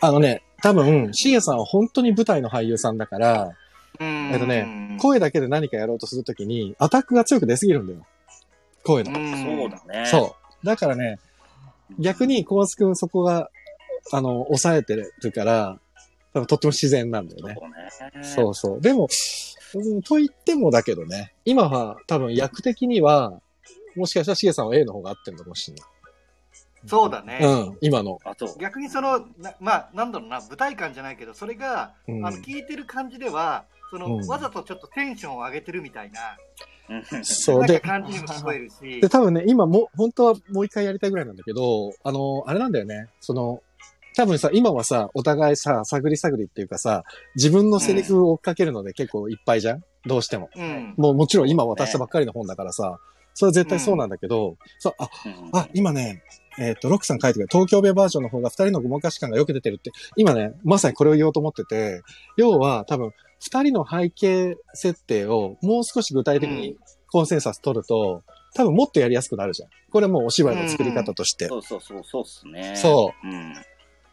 [0.00, 3.52] あのね、多分、シエさんは本当に舞台の俳優さんだから、うん
[4.00, 8.06] えっとね、声だけで何かやろうとするときに、アタックが強く出すぎるんだよ。
[8.84, 9.18] 声の。
[9.18, 10.06] うんそうだね。
[10.06, 10.66] そう。
[10.66, 11.18] だからね、
[11.98, 13.50] 逆に小松くんそこが、
[14.12, 15.78] あの、抑えてるから、
[16.32, 17.56] 多分とっても自然なんだよね。
[17.56, 18.24] そうね。
[18.24, 18.80] そうそう。
[18.80, 19.08] でも、
[19.74, 23.40] うん、と言ってもだけどね、今は多分役的には、
[23.96, 25.76] もしかしたらしげさんは A の方が合ってるのかもしれ
[26.86, 27.38] そうだね。
[27.40, 27.52] ない。
[27.52, 28.18] うん、今の。
[28.24, 33.64] あと、逆にその、なまあ、なんだろうな、舞台感じゃないけど、それが、うんあの聞いてる感じでは、
[33.94, 36.20] その、うんわざとちょっとテンションを上げてるみたいな、
[37.12, 37.58] うんそう。
[37.60, 43.06] なんかで、感じにも聞こえるしで、、多分ね、今も、本当はもう一回やりたいぐらいなんだけど、あの、あれなんだよね。
[43.20, 43.62] その、
[44.16, 47.04] 多分さ、今はさ、お互いさ、探り探りっていうかさ、
[47.36, 49.84] 自分のセリフを追っかけるので結構いっぱいじゃん？
[50.06, 50.50] どうしても。
[50.56, 50.94] うん。
[50.96, 52.98] もうもちろん今渡したばっかりの本だからさ、
[53.34, 56.22] それは絶対そうなんだけど、そう、あ、うんあ、今ね、
[56.56, 62.02] えっ、と、ロックさん書いてくれ東京ベバージョンの方が二人のごまかし感がよく出てるって、今ね、まさにこれを言おうと思ってて、
[62.36, 63.10] 要は多分、
[63.44, 66.78] 二人の背景設定をもう少し具体的に
[67.12, 68.22] コンセンサス取ると、
[68.54, 69.68] 多分もっとやりやすくなるじゃん。
[69.90, 71.48] これもうお芝居の作り方として。
[71.48, 72.74] そうそうそう、そうっすね。。
[72.74, 73.54] そううん。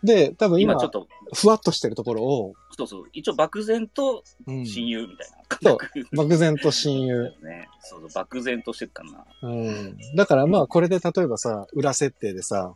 [0.04, 6.16] で、多分今、今ちょっと、ふわっとしてるところを、そうそう、一応漠然とうん、親友みたいなそう。
[6.18, 7.24] 漠然と親友。
[7.42, 7.70] ね。
[7.80, 9.26] そうそう、漠然としてるかな。
[9.44, 9.98] うん。
[10.16, 12.76] だからまあ、これで例えばさ、裏設定でさ、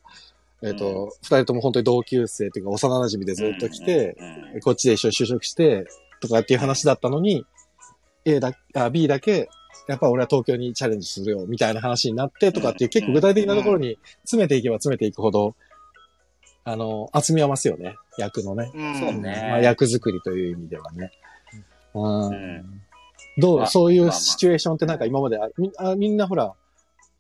[0.62, 5.86] えっ、うと、二、人とも本当に同級生っていうか幼馴染でずっと来て、うんうんこっちで一緒に就職して、
[6.28, 7.46] とかっていう話だったのに、
[8.26, 9.50] A だ、あ、B だけ
[9.88, 15.56] やっぱ俺は東京にチャレンジするよ、みたいな話になってとかっていう結構具体的なところに詰めていけば詰めていくほど、
[16.64, 17.96] あの、厚みは増すよね。
[18.18, 18.72] 役のね。
[18.74, 21.12] うんそうねまあ、役作りという意味ではね。
[21.94, 22.82] うんうん
[23.38, 26.54] どう、まあそういうシチュエーションってなんか今まであみあみんなほら、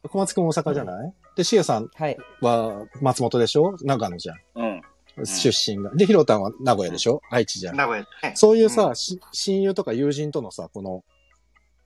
[0.03, 2.17] 小松くん大阪じゃない、で、シエさんはい。
[2.39, 3.75] は松本でしょ？
[3.81, 4.37] 長野じゃん。
[4.55, 4.74] うん。
[5.23, 5.95] 出身が。
[5.95, 7.21] で、ヒロタンは名古屋でしょ？
[7.29, 7.75] 愛知じゃん。
[7.77, 8.33] 名古屋ね。
[8.35, 11.03] そういうさ、うんし親友とか友人とのさ、この、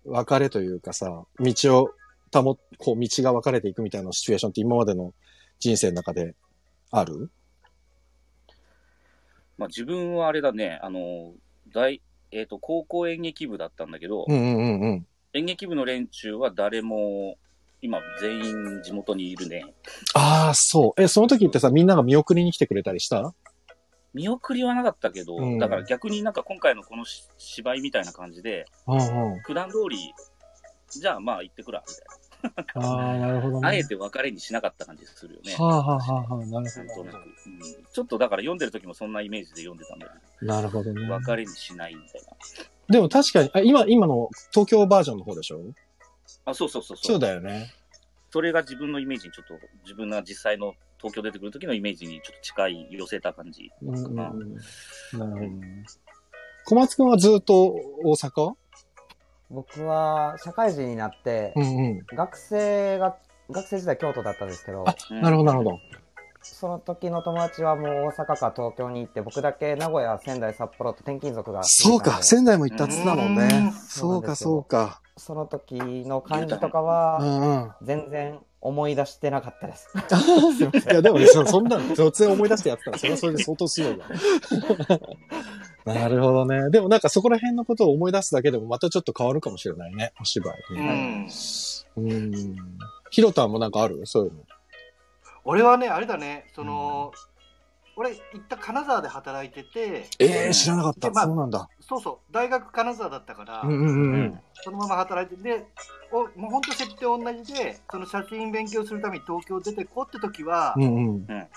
[0.05, 1.91] 別れというかさ、道を
[2.33, 5.13] 保っ、こう、道が分かれていくみたいなシチュエーションって今までの
[5.59, 6.35] 人生の中で
[6.89, 7.29] ある？
[9.57, 11.33] まあ自分はあれだね、あの、
[11.73, 12.01] 大、
[12.31, 15.07] えっ、と、高校演劇部だったんだけど、うんうんうんうん。
[15.33, 17.37] 演劇部の連中は誰も、
[17.81, 19.63] 今全員地元にいるね。
[20.13, 21.01] ああ、そう。
[21.01, 23.33] え、その時ってさ、みんなが見送りに来てくれたりした？
[24.13, 29.39] 見送りはなかったけど、うんだから逆になんか今回のこのし芝居みたいな感じで、うんうん。
[29.41, 29.97] 普段通り、
[30.89, 33.69] じゃあまあ行ってくら、みたいああ、なるほどな。
[33.69, 33.77] あね。
[33.79, 35.55] えて別れにしなかった感じするよね。
[35.57, 37.59] はあはあはあはあ、なるほどとなく、うん。
[37.93, 40.07] ちょっとだから読んでる時もそんなイメージで読んでたんだ
[40.39, 41.05] けなるほどね。
[41.07, 42.29] ど、別れにしないみたいな。
[42.89, 45.61] でも確かに、あ今、今の東京バージョンの方でしょ？
[46.49, 47.71] あ、そうそうそうそうだよね。
[48.31, 53.71] それが自分のイメージにちょっと、自分が実際の東京出てくる時のイメージにちょっと近い、寄せた感じ。
[53.81, 54.17] うんうんうん。
[55.17, 55.85] なるほどね。
[56.65, 57.73] 小松くんはずっと
[58.03, 58.53] 大阪？
[59.49, 62.15] 僕は社会人になって、うんうん。
[62.15, 63.17] 学生が、
[63.49, 65.79] 学生時代京都だったんですけど、あなるほど、なるほど。
[66.41, 71.61] その時の友達はもう大阪か東京に行って、僕だけ名古屋、仙台、札幌と転勤族が。
[71.63, 73.71] そうか、仙台も行ったっつったもんうねん。
[73.71, 75.01] そうか、そうか。
[75.19, 77.71] その時の感じとかうは、んうん。
[77.81, 79.87] 全然思い出してなかったです。
[80.91, 84.05] いや、でもね、そそんなの突然思い出してやってたら、それはそれで相当すごいわ。
[85.85, 86.69] なるほどね。
[86.69, 90.81] でもなんかそこら辺のことを思い出すだけでもまたちょっと変わるかもしれないね、お芝居うね。
[91.25, 91.29] ん。
[91.97, 92.55] うん。
[93.11, 94.01] ヒロタンもなんかある？
[94.05, 94.39] そういうの。
[95.45, 97.11] 俺はね、あれだね、その、
[97.99, 101.09] 俺、行った金沢で働いてて、ええ知らなかった。
[101.09, 101.67] でまあそうなんだ。
[101.81, 104.39] そうそう、大学金沢だったから、うんうんうんうん。
[104.63, 105.65] そのまま働いてて、
[106.09, 111.47] おもう本当設定同じで、その写真勉強するために東京出てこうって時は、うんうん。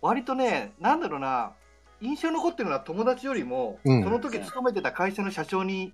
[0.00, 1.52] 割とね、なんだろうな、
[2.00, 5.90] 印象に残ってるのは友達よりも、うんその時勤めてた会社の社長に、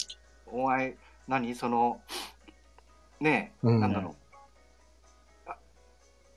[0.47, 0.95] お前、
[1.27, 2.01] 何、その、
[3.19, 4.28] ねえ、うんなんだろう。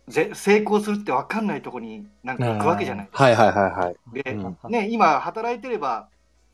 [0.07, 3.09] あぜ成功するって分かんないとこになんか行くわけじゃない。
[3.11, 4.23] はいはいはいはい。
[4.23, 6.09] で、うんね、今働いてれば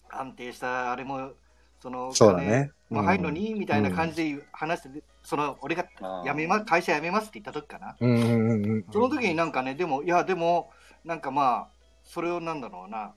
[0.10, 1.32] 安定したあれも
[1.80, 2.72] そのそうだね。
[2.90, 5.86] もう入るのに、みたいな感じで話してて、その俺が
[6.24, 8.86] 辞めま会社辞めますって言った時かな、うんうんうんうん。
[8.92, 10.72] その時になんかねでもいやでも
[11.04, 11.68] なんかまあ
[12.04, 13.14] それをなんだろうな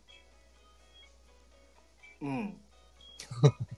[2.22, 2.56] うん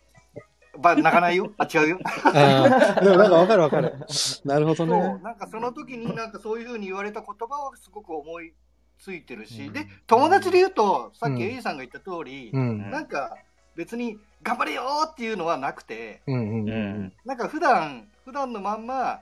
[0.79, 1.53] ば泣かないよ？
[1.59, 1.99] あ違うよ？
[3.03, 3.95] でもなんかわかるわかる。
[4.45, 5.19] なるほどね。
[5.23, 8.53] なんかその時になんかそういうふうに言われた言葉はすごく思い
[8.99, 12.91] ついてるし、で友達で言うとさっきエイさんが言った通り、うん。
[12.91, 13.37] なんか
[13.77, 17.13] 別に頑張れよーっていうのはなくてうんうんうんううんん。
[17.25, 19.21] なんか普段普段のまんま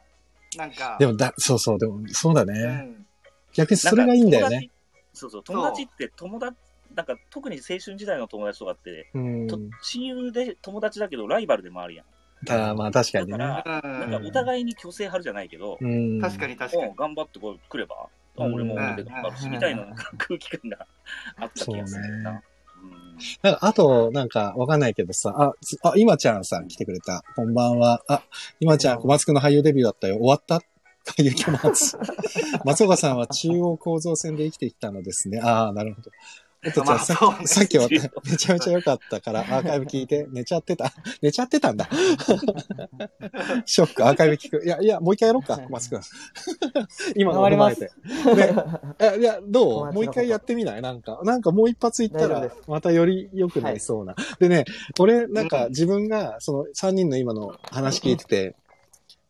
[0.57, 2.53] なんかでもだ、そうそう、でも、そうだうね。
[2.67, 3.07] ん、
[3.55, 4.69] 逆にそれがいいんだよね。
[5.13, 6.57] そうそう、友達って友達、
[6.95, 9.47] なんか特に青春時代の友達とかって、うん。
[9.47, 12.07] と親友で友達だけどライバルでもあるやん。
[12.49, 13.33] あーまあ確かにね。
[13.33, 16.21] だから、うんなんかお互いに虚勢張るじゃないけど、うん。
[16.21, 17.97] 確かに確かに頑張ってこう来れば、
[18.39, 19.87] あうん俺も俺で頑張るし、みたいな
[20.19, 20.87] 空気感が
[21.37, 22.31] あった気がするな。
[22.31, 22.41] うん
[23.43, 27.23] なんか、あと、なんか、わかんないけどさ、あ、つあ、今ちゃんさん来てくれた。
[27.37, 28.03] こんばんは。
[28.09, 28.23] あ、
[28.61, 30.17] 今ちゃん、小松くんの俳優デビューだったよ。
[30.17, 30.63] 終わった？
[31.05, 31.99] 俳優キャマツ。
[32.65, 35.39] 松岡さんは中央構造線で生きてきたのですね。
[35.39, 36.11] ああ、なるほど。
[36.67, 37.99] おとちゃん、さまあそうねさっきは め
[38.37, 40.93] ちゃめちゃ良かったから、アーカイブ聞いて、寝ちゃってた。
[41.23, 41.89] 寝ちゃってたんだ。
[43.65, 44.65] ショック、アーカイブ聞く。
[44.65, 46.01] いや、いや、もう一回やろうか、小松くん。
[47.17, 48.35] 今の頑張りま踏まえすて。
[48.35, 49.93] ね、えいや、どう？
[49.93, 50.83] もう一回やってみない？
[50.83, 54.15] なんか、なんかもう一発言ったらまたより良くなりそうな。
[54.39, 54.65] でね、
[54.99, 58.57] 俺、なんか自分が、その3人の今の話聞いてて、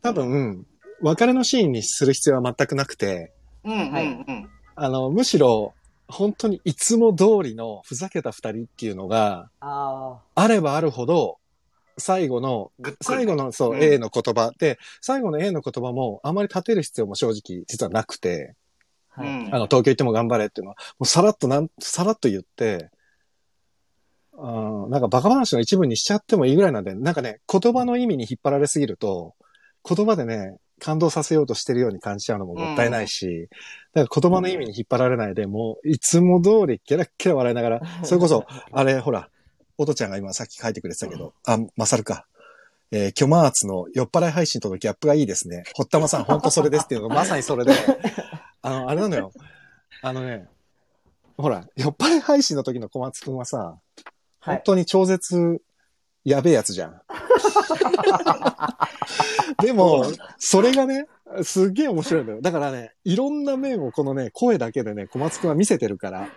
[0.02, 0.66] 多分、
[1.02, 3.32] 別れのシーンにする必要は全くなくて、
[3.64, 5.74] うんうんはいうんあの、むしろ、
[6.10, 11.38] 本当にいつも通りのふざけた二人っていうのが、ああればあるほど、
[11.98, 13.82] 最後の、最後の、そう、うん。
[13.82, 14.52] A の言葉。
[14.58, 18.54] で、最後の A の言葉もあまり立てる必要も正直実はなくて、
[19.12, 19.30] あ、はい。
[19.30, 19.54] うん。
[19.54, 22.90] あの、東京行っても頑張れっていうのは、もうさらっとなん、さらっと言って、
[24.36, 29.34] なんかバカ話の一部にしちゃってもいいぐらいなんで、なんかね、言葉の意味に引っ張られすぎると、
[29.86, 33.48] 言葉でね、感動させようとしてるように感じちゃうのももったいないし、
[33.94, 39.28] だから言葉の意味に引っ張られないで、もういつも通りキャラッキャラ笑いながら、 それこそ、あれ、ほら、
[39.78, 42.26] おとちゃんが今さっき書いてくれてたけど、あ、まさるか。
[42.92, 45.62] えー、巨マーツの酔っ払い配信とのギャップがいいですね。
[45.74, 47.72] 堀玉さん、ほんとそれですっていうのが まさにそれで、
[48.62, 49.32] あの、あれなのよ。
[50.02, 50.48] あのね、
[51.36, 53.78] ほら、酔っ払い配信の時の小松くんはさ、
[54.40, 54.56] はい。
[54.56, 55.62] 本当に超絶
[56.24, 57.00] やべえやつじゃん。
[59.62, 60.04] でも、
[60.38, 61.06] それがね、
[61.42, 62.40] すっげえ面白いんだよ。
[62.40, 66.28] だからね、いろんな面をこのね、声だけでね、小松くんは見せてるから。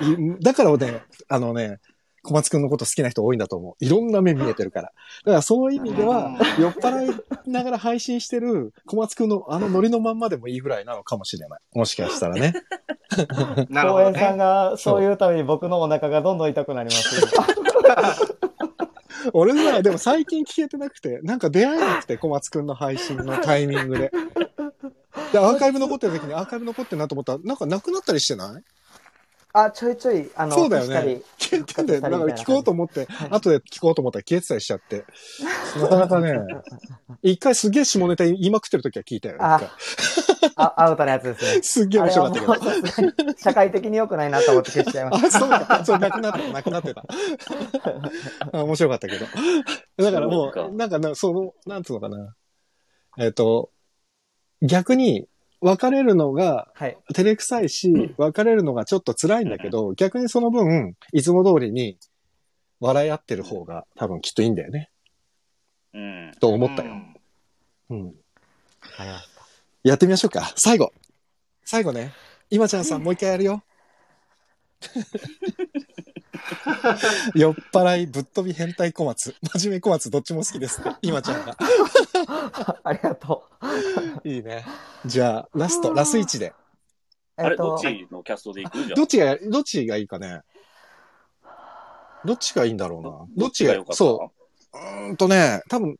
[0.00, 1.78] いだからね、あのね、
[2.22, 3.84] 小松くんのこと好きな人多いんだと思う。
[3.84, 4.92] いろんな面見えてるから。
[5.24, 11.60] だからその意味では、酔っ払いながら配信してる小松くんのあのノリのまんまでもいいぐらいなのかもしれない。
[11.74, 12.54] もしかしたらね。
[13.70, 14.38] なるほど公園さんね。
[14.38, 17.26] がそういうために僕のお腹がどんどん痛くなります。
[19.32, 24.10] 俺さ、でも最近聞けてなくて、なんか出会えなくて、小松くんの配信のタイミングで。
[25.32, 28.62] で、アーカイブ残ってる時にアーカイブ残ってるなと思ったら、なんかなくなったりしてない？
[29.54, 32.00] あ、ちょいちょい、あの、そうだよね消したり消えてんだよ。
[32.00, 35.04] だから聞こうと思って、はい後で聞こうと思ったら消えてたりしちゃって。
[35.80, 36.38] なかなかね、
[37.22, 39.36] 一回すげえ下ネタ言いまくってる時は聞いたよ。
[39.36, 39.68] 一あ回
[40.56, 41.62] あ、アウトなやつですね。
[41.62, 45.84] すっげえ面白かったけど社会的に良くないなと思って消しちゃいましあ、そうか。
[45.84, 47.04] そう、なくなってた、なくなってた。
[48.52, 49.26] あ面白かったけど。
[49.96, 52.34] だからもそうかう、なんかな、その、なんつうのかな。
[53.18, 53.70] えっ、と、
[54.62, 55.28] 逆に、
[55.60, 56.84] 別れるのが、た。
[56.84, 56.98] はい。
[57.14, 61.98] 照れくさいし、別れるのがちょっと辛いんだけど、逆にその分、いつも通りに、
[62.80, 64.90] 笑い合ってる方が多分きっといいんだよね。
[65.94, 66.32] うん。
[66.40, 66.92] と思ったよ。
[66.92, 67.18] うん
[67.90, 68.06] うん。
[68.06, 68.12] わ
[68.96, 69.42] かりました。
[69.82, 70.52] やってみましょうか。
[70.56, 70.92] 最後。
[71.64, 72.12] 最後ね。
[72.50, 73.62] 今ちゃんさん、もう一回やるよ。
[77.34, 79.34] 酔っ払い、ぶっ飛び変態小松。
[79.54, 80.96] 真面目小松、どっちも好きですね。
[81.02, 81.56] 今ちゃんが。
[82.84, 83.44] ありがと
[84.24, 84.28] う。
[84.28, 84.64] いいね。
[85.06, 86.52] じゃあ、ラスト、ラス1で。
[87.36, 88.84] あれ、えっとどっちのキャストで行く？
[88.84, 90.40] じゃどっちが、どっちがいいかね。
[92.24, 93.26] どっちがいいんだろうな。
[93.36, 93.94] どっちが良かった？
[93.96, 94.32] そ
[94.74, 94.78] う。
[94.78, 95.98] うーんとね、多分、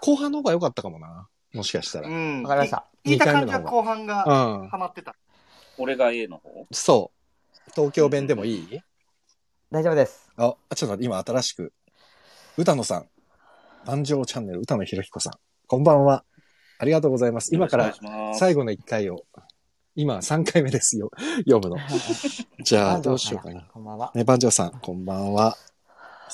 [0.00, 1.28] 後半の方が良かったかもな。
[1.52, 2.08] もしかしたら。
[2.08, 2.86] うんわかりました。
[3.06, 4.24] 聞いた感じは二回目の方後半が
[4.60, 4.68] うん。
[4.68, 5.14] ハマってた。
[5.78, 6.66] 俺が A の方？
[6.72, 7.70] そう。
[7.74, 8.80] 東京弁でもいい？
[9.74, 10.30] 大丈夫です。
[10.36, 11.72] あ、ちょっと待って、今新しく。
[12.56, 13.08] 歌野さん。
[13.86, 15.32] 万丈チャンネル、歌野博彦さん。
[15.66, 16.22] こんばんは。
[16.78, 17.52] ありがとうございます。
[17.52, 17.92] 今から
[18.38, 19.24] 最後の1回を、
[19.96, 21.10] 今3回目ですよ。
[21.50, 21.76] 読むの。
[22.62, 23.62] じゃあ、どうしようかな。
[23.62, 24.12] こんばんは。
[24.14, 25.58] ね、番長さん、こんばんは。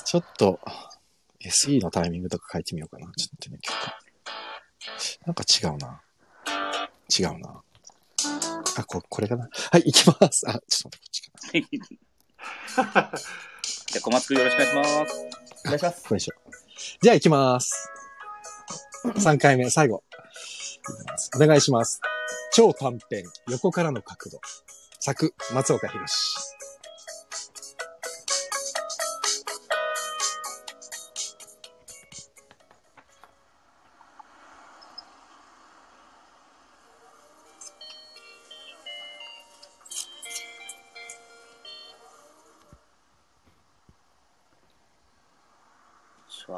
[0.05, 0.59] ちょっと、
[1.43, 3.11] SE のタイミングとか書いてみようかな。
[3.13, 3.75] ちょっとね、曲。
[5.25, 5.99] なんか違うな。
[7.09, 7.63] 違うな。
[8.77, 9.49] あ、こ、これかな。
[9.71, 10.47] はい、行きます。
[10.47, 11.21] あ、ちょっと待って、こっち
[11.79, 11.97] かな。
[12.75, 12.81] じゃ
[13.97, 15.15] あ、小松くんよろしくお願いします。
[15.65, 16.03] お願いします。
[16.03, 16.33] これでしょ。
[17.01, 17.89] じゃあ行きます。
[19.05, 20.03] 3回目、最後。
[21.35, 22.01] お願いします。
[22.53, 24.39] 超短編、横からの角度。
[24.99, 26.60] 作、松岡弘。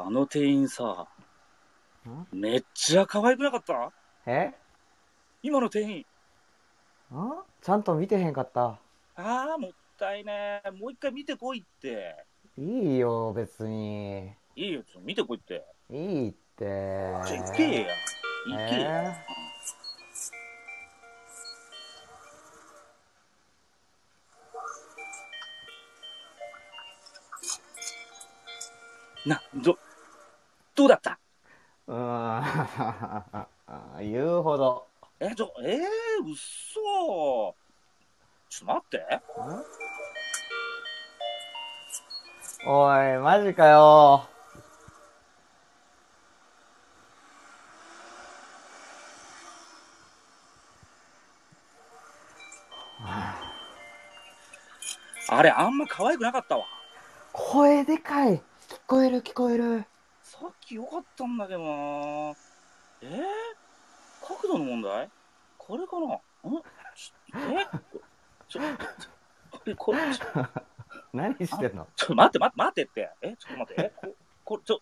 [0.06, 1.06] あの店員さ、
[2.30, 3.90] めっちゃ可愛くなかった？
[4.26, 4.52] え？
[5.42, 6.00] 今の店員。
[6.00, 6.04] ん？
[7.62, 8.78] ちゃんと見てへんかった？
[9.16, 10.70] ああ、もったいねえ。
[10.72, 12.22] もう一回見てこいって。
[12.58, 14.34] いいよ、別に。
[14.56, 15.64] いいよ、ちょっと見てこいって。
[15.90, 15.96] い
[16.26, 16.66] いって。
[16.66, 17.86] じゃあ行けや。
[18.46, 19.10] 行けや。
[29.26, 29.78] えな、ど、
[30.74, 31.18] どうだった？
[31.88, 32.40] ー、うー
[34.00, 34.02] ん。
[34.12, 34.86] 言うほど。
[35.20, 35.82] え、ちょ、えー、う
[36.32, 37.54] っそ
[38.48, 39.20] ちょっと待って。
[42.66, 44.26] おい、マジかよ。
[55.28, 56.64] あれ、あんま可愛くなかったわ。
[57.32, 58.36] 声でかい。
[58.36, 58.40] 聞
[58.86, 59.84] こえる聞こえる。
[60.66, 61.66] き良かったんだけどな
[63.02, 63.06] え？
[63.06, 63.22] ー、
[64.26, 65.08] 角度の問題？
[65.58, 66.06] これかな？
[66.06, 66.62] ん？
[66.94, 67.66] ちえ？
[68.48, 68.60] ちょ、
[69.66, 70.24] え、これ、ちょ、
[71.12, 71.86] 何してんの？
[71.96, 73.10] ちょ待って待って待ってって。
[73.22, 73.82] え、ちょっと待って。
[73.82, 74.80] え、こ、こちょ、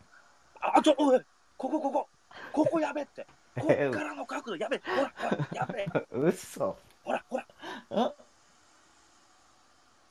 [0.60, 1.20] あ、ちょ、おい、
[1.56, 2.08] ここここ。
[2.52, 3.26] ここやべって。
[3.60, 4.78] こっからの角度やべ。
[4.78, 5.86] ほら、ほら、やべ。
[6.10, 6.76] 嘘。
[7.04, 7.46] ほら、ほら。
[7.90, 8.12] あ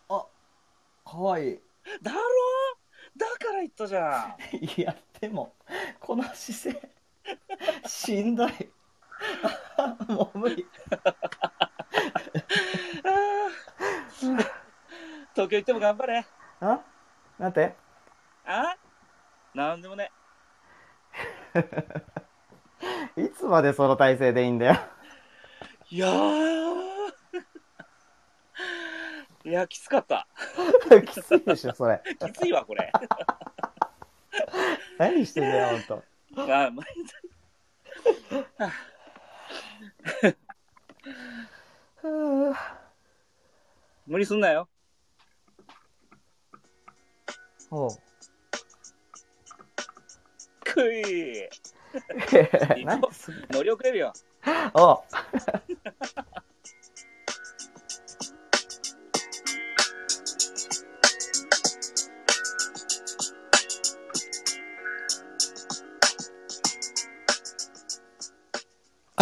[0.09, 0.25] あ、
[1.05, 1.59] かわいい。
[2.01, 2.19] だろ
[3.17, 4.55] だから言ったじゃん。
[4.55, 5.53] いや、でも、
[5.99, 6.89] この姿勢、
[7.87, 8.51] しんどい。
[10.07, 10.65] もう無理。
[15.33, 16.25] 東京行っても頑張れ。
[16.61, 16.79] あ？
[17.37, 17.75] なんて？
[18.45, 18.75] あ？
[19.53, 20.11] なんでもね。
[23.17, 24.75] いつまでその体勢でいいんだよ。
[25.89, 26.90] いやー。
[29.43, 30.27] いや、きつかった。
[31.07, 32.01] きついでしょ、それ。
[32.19, 32.91] きついわ、これ。
[34.97, 36.03] 何してんだよ、ほんと。
[36.37, 36.83] あま
[44.05, 44.69] 無理すんなよ。
[47.69, 47.89] おう。
[50.63, 51.49] くい。
[53.49, 54.11] 乗り遅れるよ。
[54.73, 54.99] おう。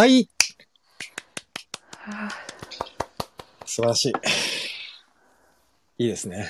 [0.00, 0.30] はい。
[3.66, 4.12] 素晴らしい。
[5.98, 6.48] いいですね。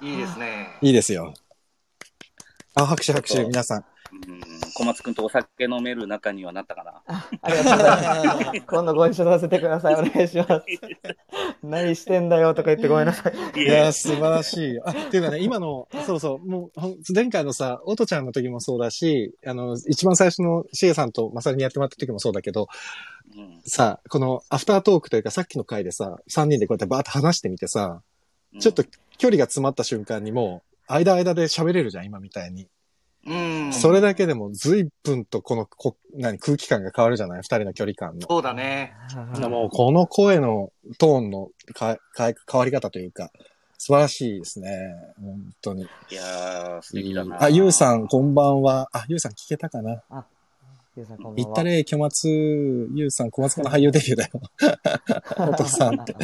[0.00, 0.78] いいですね。
[0.82, 1.32] いいですよ。
[2.74, 3.84] あ、拍手拍手、皆さん。
[4.26, 4.41] うん、
[4.74, 7.02] 小松くんとお酒飲める仲にはなったかな。
[7.42, 8.60] ありがとうございます。
[8.66, 9.94] 今度ご一緒させてください。
[9.94, 10.64] お願いします。
[11.62, 13.60] 何してんだよとか言ってごめんなさい。
[13.60, 14.80] いやー、素晴らしい。
[14.84, 22.68] あ、っていうかね、今の、そうそう、もうほん、前回のさ、おとちゃんの時もそうだし、あの、一番最初のしげさんとまさにやってもらった時もそうだけど、
[23.36, 28.02] うんさ、このアフタートークというかさっきの回でさ、3人でこうやってバーッと話してみてさ、
[28.58, 28.84] ちょっと
[29.18, 32.68] 距離が詰まった瞬間にもう、間間で喋れるじゃん、今みたいに。
[33.26, 33.72] うん。
[33.72, 37.38] それだけでも随分とこのこ、何、空気感が変わるじゃない？
[37.38, 38.26] 二人の距離感の。
[38.28, 38.94] そうだね。
[39.48, 43.30] もうこの声のトーンのかか変わり方というか、
[43.78, 44.94] 素晴らしいですね。
[45.20, 45.82] 本当に。
[45.82, 47.42] いやー、素敵だな。
[47.42, 48.88] あ、ゆうさん、こんばんは。
[48.92, 50.02] あ、ゆうさん聞けたかな？
[50.94, 52.28] ゆうさんこんばんは言ったれ、巨松。
[52.94, 54.30] ゆうさん、小松君の俳優デビューだよ。
[55.38, 56.14] お父さんって。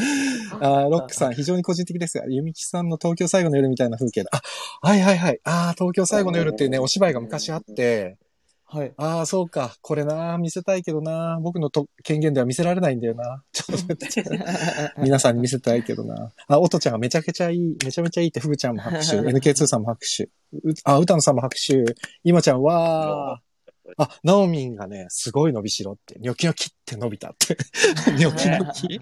[0.61, 4.31] あロックさん、非常に個人的ですが、ゆみきさんの東京最後の夜みたいな風景だ。
[4.31, 5.41] あ、はいはいはい。
[5.45, 8.19] あー東京最後の夜っていうね、お芝居が昔あって、
[8.66, 8.93] はい。
[8.99, 9.75] ああ、そうか。
[9.81, 11.39] これな、見せたいけどな。
[11.43, 13.43] 僕のと権限では見せられないんだよな。
[13.53, 16.31] ちょっと待って、皆さんに見せたいけどな。
[16.47, 19.16] あ、おとちゃんがめちゃくちゃいい、めちゃめちゃいいって、ふぐちゃんも拍手。
[19.25, 20.25] NK2 さんも拍手。
[20.25, 21.83] うあ、歌野さんも拍手。
[22.25, 23.47] 今ちゃん、わー。
[23.97, 27.57] あ、ナオミンがね、すごい伸びしろって、ニョキニョキって伸びたって。
[28.12, 29.01] ニョキニョキ。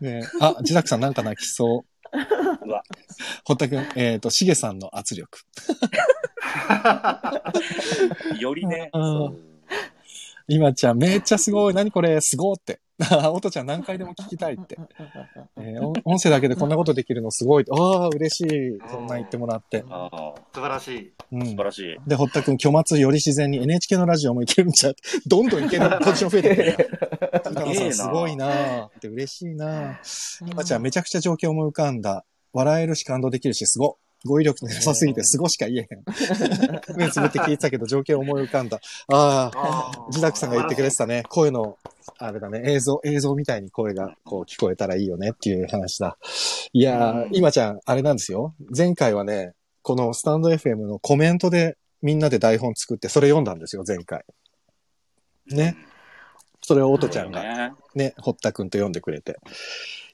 [0.00, 1.86] ねあ、自宅さんなんか泣きそう。
[2.66, 2.82] うわ
[3.44, 5.40] 堀田くん、えっ、と、しげさんの圧力。
[8.40, 8.90] よりね。
[10.48, 11.74] 今ちゃん、めっちゃすごい。
[11.74, 12.80] 何これ、すごーって。
[13.10, 14.78] あ、おとちゃん何回でも聞きたいって。
[15.58, 17.64] えー音音声だけでこんなことできるのすごい。
[17.70, 18.78] ああ、嬉しい。
[18.88, 19.84] そんな言ってもらって。
[19.90, 21.12] ああ、素晴らしい。
[21.32, 21.64] うん素晴。
[21.64, 21.96] らしい。
[22.08, 26.72] で、堀田くん、巨末より自然に NHK のラジオもいけるんちゃう どんどんいける ポジション増えてくる
[27.74, 32.24] さん、すごいなーって嬉しいなー今ちゃん、めちゃくちゃ状況思い浮かんだ。
[32.52, 33.98] 笑えるし感動できるし、すご。
[34.24, 36.96] 語彙力なさすぎて、すごしか言えへん。
[36.96, 38.80] 目つぶって聞いてたけど、状況思い浮かんだ。
[39.12, 41.24] ああ、自宅さんが言ってくれてたね。
[41.28, 41.78] 声の、
[42.18, 46.16] あれだね、映像、映像みたいに声がこう聞こえたらいいよねっていう話だ。
[46.72, 48.54] いやー、今ちゃん、あれなんですよ。
[48.76, 49.52] 前回はね、
[49.82, 54.24] このスタンド FM のコメントでみんなで台本作って、それ読んだんですよ、前回。
[55.48, 55.76] ね。
[56.60, 57.72] それをおとちゃんがね。
[57.94, 59.36] ね、堀田くんと読んでくれて。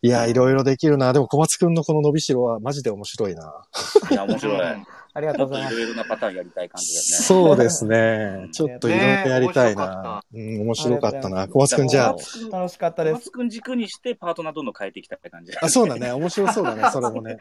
[0.05, 1.13] いやー、いろいろできるな。
[1.13, 3.65] でも小松くんのこの伸びしろはマジで面白いな。
[4.11, 4.61] いや、面白い。
[5.15, 5.77] ありがとうございいます。
[5.77, 7.25] ろいろなパターンやりたい感じだよね。
[7.25, 8.49] そうですね。
[8.53, 10.23] ちょっといろいろやりたいねな。
[10.33, 11.49] うん、面白かったな。
[11.49, 12.17] 小松くんじゃあ
[12.51, 13.15] 楽しかったです。
[13.15, 15.53] 小松くん軸にしてパートナーどんどん変えていきたい感じ。
[15.61, 16.13] あ、そうだね。
[16.13, 16.85] 面白そうだね。
[16.93, 17.39] それもね。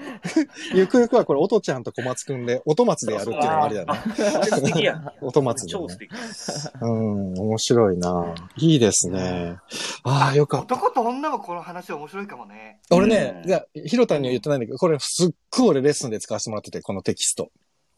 [0.73, 3.93] ゆくゆくはこれ、おとちゃんと小松くんで、音松でやるっていうのもありだね。
[4.49, 5.13] 素敵や。
[5.21, 5.71] 音松でね。
[5.71, 6.11] 超素敵。
[6.81, 8.35] うん、面白いな。
[8.57, 9.57] いいですね。
[10.03, 10.75] ああ、よかった。
[10.75, 12.79] 男と女もこの話面白いかもね。
[12.89, 17.49] 俺ねう、んじゃあ、ひろたには言ってないんだけど、これすっごい俺レッスンで使わせてもらってて、このテキスト。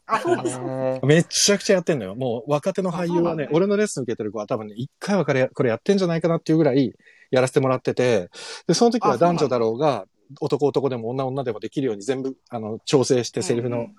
[0.06, 0.60] あ、そうなんです
[1.06, 2.14] めっちゃくちゃやってんのよ。
[2.14, 6.92] もう若手の俳優はね俺のレッスン受けてる子は多分ね、一回はこれこれやってんじゃないかなっていうぐらい
[7.30, 8.28] やらせてもらってて、
[8.66, 10.06] で、その時は男女だろうが、
[10.40, 13.94] 男男でも女女でもできるように全部、あの、調整してセリフのうん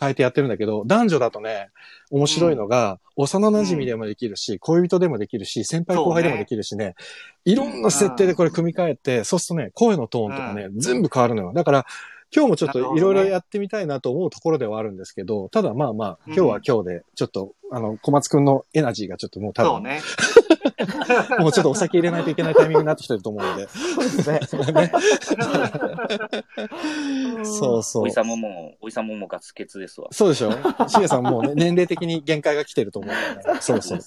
[0.00, 1.68] 変えてやってるんだけど、男女だとね、
[2.10, 6.94] 面白いのが、幼馴染でもできるし、恋人でもできるし、先輩後輩でもできるしね、
[7.44, 11.52] いろんな設定でこれ組み替えて、そうするとね、声のトーンとかね、全部変わるのよ。
[11.52, 11.86] だから、
[12.34, 20.00] 今日もちょっといろいろやってみたいなと思うところではあるんですけど、ただまあまあ、今日は今日で、ちょっと、あの、小松くんのエナジーがちょっともう多分、そうね。
[21.38, 23.68] もうちょっとお酒入れないといけないタイミングになってきてると思うので。
[23.68, 24.10] そうで
[24.46, 24.72] すね。
[24.72, 24.92] ね
[27.44, 28.10] そうそうおい。
[28.12, 30.08] さんももう、おいさんももうガツケツですわ。
[30.10, 30.52] そうでしょ？
[30.88, 33.60] しげさんもうね、年齢的に限界が来てると思う ね。
[33.60, 33.98] そうそう。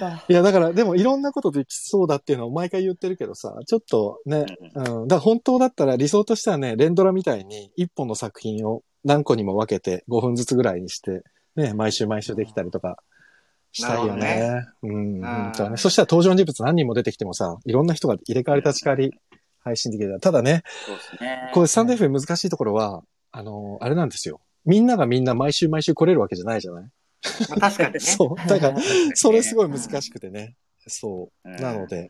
[0.00, 5.08] はいや、だから、でもいろんんなことできそうだっていうのを毎回言ってるけどさ、ちょっとね、ううん。
[5.08, 11.22] だ本当だったら理想としてはね、連ドラみたいに一本の作品を何個にも分けて5分ずつぐらいにして、
[11.56, 12.96] ね、毎週毎週できたりとか
[13.72, 14.38] したいよね。
[14.40, 15.76] なるうん、ん本当はね。
[15.76, 19.12] そしたら登場人物何人も出てきてもさ、いろんな人が入れ替わり立ち替わり
[19.60, 20.18] 配信できる。
[20.20, 21.50] ただね、そうですね。
[21.54, 23.02] これサンデー FM 難しいところは、
[23.32, 24.40] あの、あれなんですよ。
[24.64, 26.84] みんながみんな毎週毎週来れるわけじゃないじゃない？
[27.50, 28.00] まあ確かにね。
[28.00, 28.48] そう。
[28.48, 28.78] だから、
[29.14, 30.56] それすごい難しくてね。
[30.86, 31.48] そう。
[31.48, 32.08] うんなので、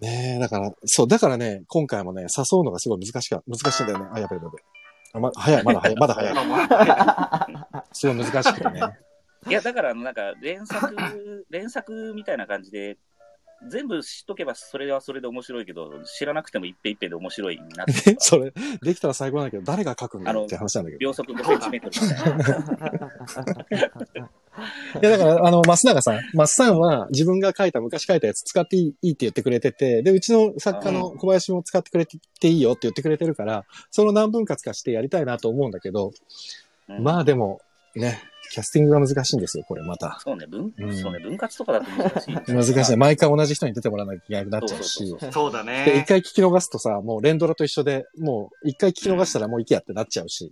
[0.00, 4.04] ねえ、だから、そう、だからね、今回もね、誘うのがすごい難しか、難しいんだよね。
[4.12, 4.58] あ、やべやべやべ。
[5.14, 6.34] あ、ま、早い、まだ早い、まだ早い。
[7.92, 8.80] すごい難しくてね。
[9.48, 12.98] いや、だから、なんか、連作、 連作みたいな感じで、
[13.66, 18.16] 全部知っとけば、それはそれで面白いけど、知らなくても一遍一遍で面白いなって。
[18.18, 18.52] それ、
[18.82, 21.00] できたら最高なんだけど、誰が書くんだよって話なんだけど。
[21.00, 22.08] 秒速5センチメートルみ
[24.14, 24.30] たいな。
[25.02, 36.12] いや、だから、あの、増永さん、増さんは自分が書いた、昔書いたやつ使っていいいいって言ってくれてて、で、うちの作家の小林も使ってくれていいよって言ってくれてるから、その何分割かしてやりたいなと思うんだけど、
[36.88, 37.60] うんまあでも、
[37.94, 40.18] ね、キャスティングが難しいんですよ、これまた。
[40.20, 42.34] そうね、分、うんそうね、分割とかだと難しい。
[42.74, 42.96] 難しい。
[42.96, 45.20] 毎回同じ人に出てもらわなきゃいけなくなっちゃうしそう。
[45.20, 46.04] そうそうだで、一ね。
[46.08, 50.50] 回聞き逃すとさ、もう連ドラと一緒で、もう一回聞き逃したらもう行きやってなっちゃうし、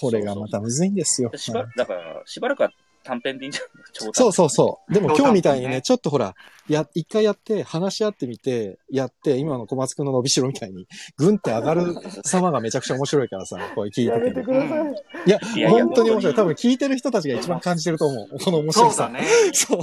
[0.00, 1.30] これがまたむずいんですよ。
[1.36, 2.70] しばだから、しばらくは
[3.04, 4.12] 短編でいいんじゃない？
[4.12, 4.92] そうそうそう。
[4.92, 6.34] でも今日みたいにね、ちょっとほら、
[6.68, 10.86] や、一回やって、話し合ってみて、やって、今の小松くんの伸びしろみたいに、
[11.16, 11.94] ぐんって上がる
[12.24, 14.44] 様がめちゃくちゃ面白いからさ、 これ聞いててても。
[14.46, 14.94] ください。
[15.26, 16.34] いや、いや本当に面白い。
[16.34, 18.38] 多分聞いてる人たちが一番感じてると思う。
[18.44, 19.04] この面白さ。
[19.04, 19.26] そうだね。
[19.52, 19.78] そう。
[19.78, 19.82] う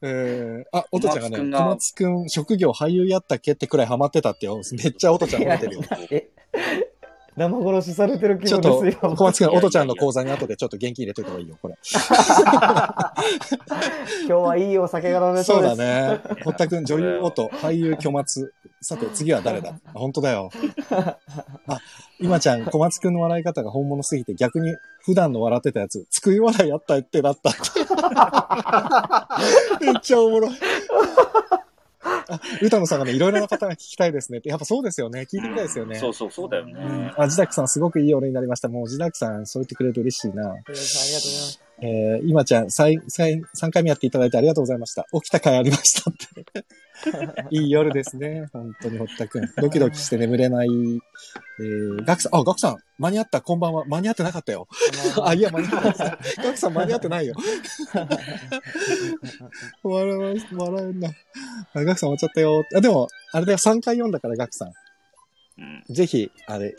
[0.00, 4.60] えー、あ、おとちゃんがね、小松くんが小松くん、職業俳優やったっけってくらいハマってたってよ。
[4.72, 5.82] めっちゃおとちゃん褒めてるよ。
[6.10, 6.28] え、
[7.38, 11.78] 生殺しされてる気ちょっと分ですよ。、小松くん、おとちゃんの講座に後でちょっと元気入れといた方がいいよ、これ。
[14.26, 15.76] 今日はいいお酒が飲めそそううです。
[15.76, 16.20] だね。
[16.44, 18.52] 堀田くん、女優音、俳優巨松。
[18.80, 19.70] さて、次は誰だ？
[19.86, 20.50] あ 本当だよ。
[21.66, 21.80] あ、
[22.20, 24.72] 今ちゃん、小松くんの笑い方が本物すぎて逆に
[25.04, 27.50] 普段の笑ってたやつ、つくい笑いやったってなった。
[29.80, 30.50] めっちゃおもろい。
[32.28, 34.48] あ、 歌野さんがね、いろいろな方が聞きたいですねって。
[34.48, 35.22] やっぱそうですよね。
[35.22, 35.96] 聞いてみたいですよね。
[35.96, 36.72] そうそう、そうだよね。
[36.74, 38.68] うんあ、自宅さんすごくいい俺になりました。
[38.68, 40.50] もう自宅さんそう言ってくれると嬉しいな。
[40.50, 41.60] ありがとうございます。
[41.80, 45.06] えー、今ちゃん、最、最、3回目やっていただいてありがとうございました。
[45.12, 46.64] 起きた回ありましたって。
[47.50, 48.48] いい夜ですね。
[48.52, 49.52] 本当に、堀田くん。
[49.56, 50.68] ドキドキして眠れない。
[50.68, 53.84] えー、ガクさん、あ、ガクさん、間に合った、こんばんは。
[53.86, 54.68] 間に合ってなかったよ。
[55.22, 56.18] あ、いや、間に合ってない。
[56.44, 57.34] ガクさん、間に合ってないよ。
[59.82, 61.10] 笑う、笑うんだ。
[61.74, 62.64] あ、ガクさん終わっちゃったよ。
[62.76, 64.72] あ、でも、あれだよ、3回読んだから、ガクさん。
[65.58, 65.84] うん。
[65.88, 66.74] ぜひ、あれ。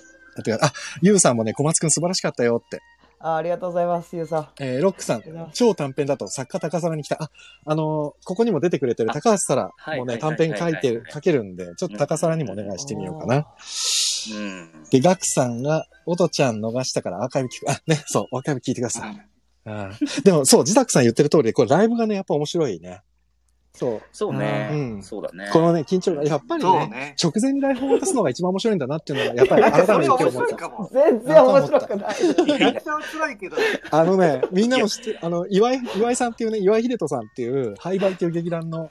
[0.61, 2.79] あ、ユウさんもね、小松くん素晴らしかったよって。
[3.21, 4.47] あありがとうございます、ゆうさん。
[4.61, 7.21] えーロックさん、超短編だと作家高皿に来た。
[7.21, 7.29] あ、
[7.65, 13.45] あのーここにも出てくれてる高橋沙羅もね、短編書いてる、書けるんで、ちょっと高皿にもお願いしてみようかな。
[14.35, 14.83] うん。
[14.89, 17.69] で、ガクさんが、おとちゃん逃したからアーカイブ聞く。
[17.69, 19.27] あ、ね、そう、アーカイブ聞いてください。
[19.65, 23.01] あーでも、そう、自宅さん言ってる通り、これライブがね、やっぱ面白いね。
[23.73, 24.01] そう。
[24.11, 24.69] そうね。
[24.71, 25.49] うんそうだね。
[25.53, 27.15] このね、緊張が、やっぱりね、ね。
[27.21, 30.31] 直前に台本を渡すのが一番面白いんだなっていうのは、 やっぱり改めて今日思った。
[30.31, 30.89] 白いかも。
[30.91, 32.15] 全然面白くない。
[32.59, 33.57] めっちゃ辛いけど。
[33.91, 38.89] あのね、みんなも知ってる、あの、岩井、岩井さんっていうね、岩井秀人さんっていう、廃売っていう劇団の、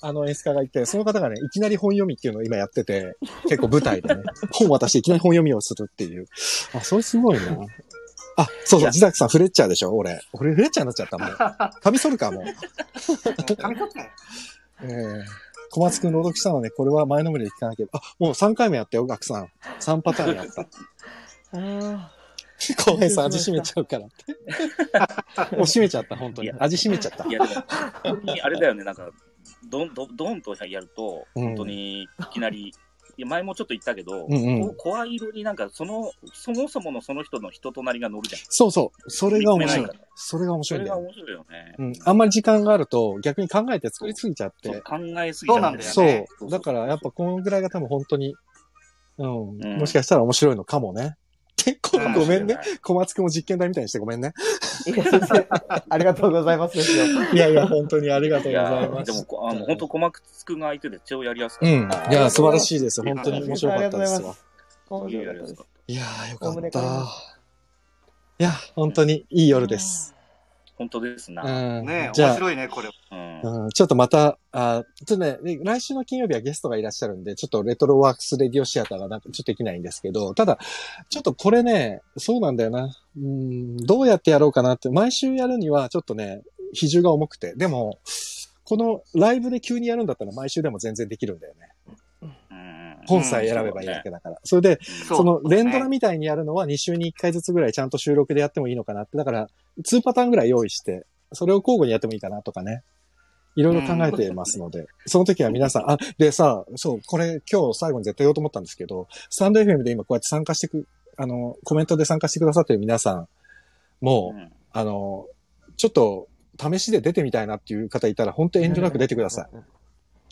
[0.00, 6.26] あの演出家がいて、その方がね、いきなり本読みっていうのを今やってて、結構舞台でね、本渡していきなり本読みをするっていう。
[6.74, 7.56] あ、それすごいな。
[8.36, 9.94] あ、そうそう、自宅さんフレッチャーでしょ？
[9.94, 10.20] 俺。
[10.32, 11.28] 俺フレッチャーになっちゃったもん。
[11.80, 12.44] カミソルかもう。
[14.82, 15.22] えー
[15.70, 17.86] 小松くん朗読したのね、これは前のめりで聞かなきゃ。
[17.92, 19.48] あ、もう3回目やったよ、学さん。
[19.80, 20.62] 3パターンやった。
[21.58, 22.12] あ
[22.78, 25.56] 浩平さん味しめちゃうからって。
[25.56, 26.52] もう閉めちゃった、本当に。
[26.60, 27.32] 味しめちゃったい。
[27.32, 27.40] や、
[28.04, 29.10] 本当にあれだよね、なんか、
[29.68, 32.72] どん、どん、どんとやると、うん本当にいきなり、
[33.18, 38.42] 前もちょっと言ったけど、うんうんこ声色になんか、その、そもそものその人の人となりが乗るじゃん。
[38.48, 39.10] そうそう。
[39.10, 39.88] それが面白い。
[40.14, 40.96] それが面そ白いんだよ。
[40.96, 41.74] れが面白いよね。
[41.78, 41.92] うん。
[42.04, 44.80] あんまり時間があると逆に考えて作りすぎちゃって。
[44.80, 45.82] 考えすぎちゃうんだよね。
[45.82, 46.06] そう。
[46.06, 48.34] ねだからやっぱこのぐらいが多分本当に、
[49.18, 49.58] うん。
[49.58, 51.16] うんもしかしたら面白いのかもね。
[51.56, 52.58] 結構うんごめんね。
[52.82, 54.32] 小松くんも実験台みたいにしてごめんね。
[54.86, 54.90] あ。
[54.90, 55.46] いや、先生、
[55.88, 57.04] ありがとうございますですよ。
[57.32, 59.12] いやいや、本当にありがとうございます。
[59.12, 61.74] でもこ、あの、本当、小松くんが相手で超やりやすかった。
[62.06, 62.12] うん。
[62.12, 63.02] いや、素晴らしいです。
[63.02, 64.34] 本当に面白かったですわ。
[64.90, 65.54] 面白かったです。
[65.86, 66.80] いやー、よかった。
[68.36, 70.13] いや、本当にいい夜です。
[70.84, 71.42] 本当ですな。
[71.78, 71.86] うん。
[71.86, 72.90] ねじゃあ、面白いね、これ。
[73.10, 73.64] うん。
[73.64, 80.58] うん、ちょっとまた、あちょっとね、で来週の金曜日はゲストがいらっしゃるんで、ちょっとレトロワークスレディオシアターがなんかちょっとできないんですけど、ただ、
[81.08, 82.94] ちょっとこれね、そうなんだよな。
[83.16, 86.42] うん、どうやってやろうかなって、毎週やるにはちょっとね、
[86.74, 87.98] 比重が重くて、でも、
[88.64, 91.96] このライブで急にやるんだったら毎週でも全然できるんだよね。
[92.22, 92.96] うん。
[93.06, 94.38] 本さえ選べばいいだけだから。
[94.44, 99.16] それで、そうその連ドラねみたいにやるのは2週に1回ずつぐらいちゃんと収録でやってもいいのかなって。
[99.16, 99.48] だから、
[99.82, 102.82] 2パターンぐらい用意して、それを交互にやってもいいかなとかね。
[103.56, 113.28] いろいろ考えてますので、その時は皆さん、あ、でさ、そう、これ今日最後に絶対言おうと思ったんですけど、スタンド FM で今こうやって参加してく、あの、コメントで参加してくださってる皆さん、
[114.00, 115.26] もう、んあの、
[115.76, 116.28] ちょっと、
[116.60, 119.56] 試しで出てみたいなっていう方いたら、本当遠慮なく出てください。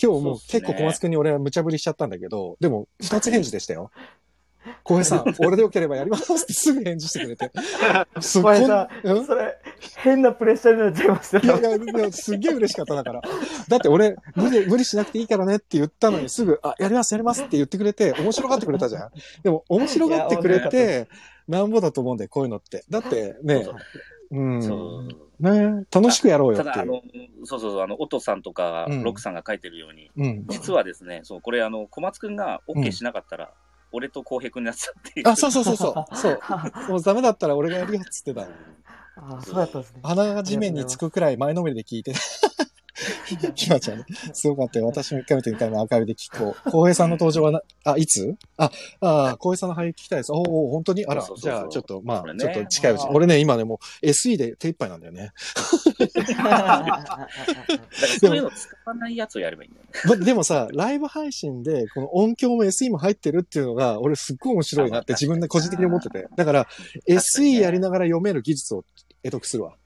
[0.02, 3.92] 今日もう結構小松くんに俺は無茶ぶりしちゃったんだけど、でも二つ返事でしたよ。
[4.84, 7.50] 小平さん、 俺でよければやりますってすぐ返事してくれて。
[8.20, 9.26] すっごい、さうん？
[9.26, 9.56] それ、
[9.98, 13.22] 変なプレッシャーになっちゃいましたいやいや、すっげえ嬉しかっただから。
[13.68, 19.10] だって俺、無理、無理しなくていいからねって言ったのにすぐ、あ、やりますやりますって言ってくれて、面白がってくれたじゃん。
[19.42, 21.08] でも、面白がってくれて、
[21.48, 22.84] なんぼだと思うんだよ、こういうのって。
[22.88, 23.66] だってね、
[24.30, 25.08] うん。
[25.40, 26.84] ね楽しくやろうよただ、あ。
[26.84, 27.02] の、
[27.44, 30.46] そうそうそう、あの、オトさんとか、うんロックさんが書いてるように、うん。
[30.48, 33.52] 実はですね、そう、これ、あの、小松くんが OK しなかったら、
[33.92, 35.28] 俺と浩平くんになっちゃうっていう。
[35.28, 36.04] あ、そうそうそうそう。
[36.16, 36.40] そう。
[36.88, 38.48] もうダメだったら俺がやるよっつってた。
[39.16, 40.00] あそうやったんですね。
[40.02, 42.14] 鼻が地面につくくらい前のめりで聞いて。
[43.54, 44.04] ひまちゃんね。
[44.32, 44.86] すごかったよ。
[44.86, 46.70] 私も1回目と2回目アーカイブで聞こう。
[46.70, 48.36] 浩平さんの登場はな、あ、いつ？
[48.56, 48.70] あ、
[49.00, 50.32] あ、浩平さんの俳優聞きたいです。
[50.32, 51.06] おお、本当に？
[51.06, 55.32] あらそう、そうそうじゃあちょっと、まあ、ねちょっと近いうち俺ね、今ね、もう SE で手一杯なんだよね。
[58.20, 59.92] そういうの使わないやつをやればいいんだよね。
[60.20, 66.28] までもさ、ライブ配信で、この音響も SE も入ってるっていうのが、俺すっごい面白いなって自分で個人的に思ってて。
[66.36, 66.66] だから、
[67.08, 68.84] SE やりながら読める技術を
[69.22, 69.76] 得得するわ。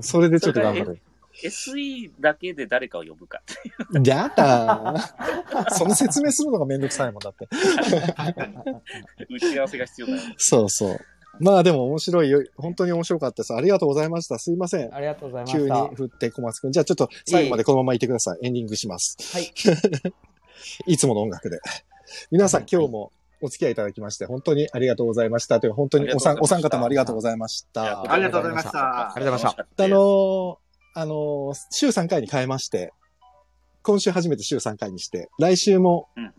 [0.00, 1.00] それでちょっと頑張る。
[1.44, 4.02] SE だけで誰かを呼ぶかっていう。
[4.04, 7.48] やだー その説明するのがめんどくさいもんだって。
[9.30, 10.20] 打ち合わせが必要だよ。
[10.36, 10.98] そうそう。
[11.40, 12.42] まあでも面白いよ。
[12.56, 13.54] 本当に面白かったです。
[13.54, 14.38] ありがとうございました。
[14.38, 14.94] すいません。
[14.94, 15.88] ありがとうございま急にした。
[15.94, 16.72] 振って小松くん。
[16.72, 18.38] じゃあちょっと最後までこのままいてください。
[18.46, 19.16] エンディングします。
[19.32, 19.52] はい。
[20.92, 21.60] いつもの音楽で。
[22.30, 25.60] 皆さん今日もお付き合いいただきまして、本当にありがとうございました。
[25.60, 28.10] という本当におさんお三方もありがとうございました。
[28.10, 29.12] ありがとうございました。
[29.12, 30.56] ありがとうございましたあのー
[30.94, 32.92] あのー週3回に変えまして、
[33.82, 36.32] 今週初めて週3回にして、来週もうんうん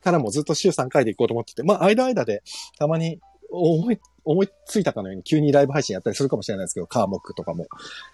[0.00, 2.42] からもずっと週3回で行こうと思ってて、まあ、間間で、
[2.78, 3.20] たまに
[3.50, 7.66] 思い、思いついたかのように急にライブ配信やったりするかもしれないですけど、カーモックとかも。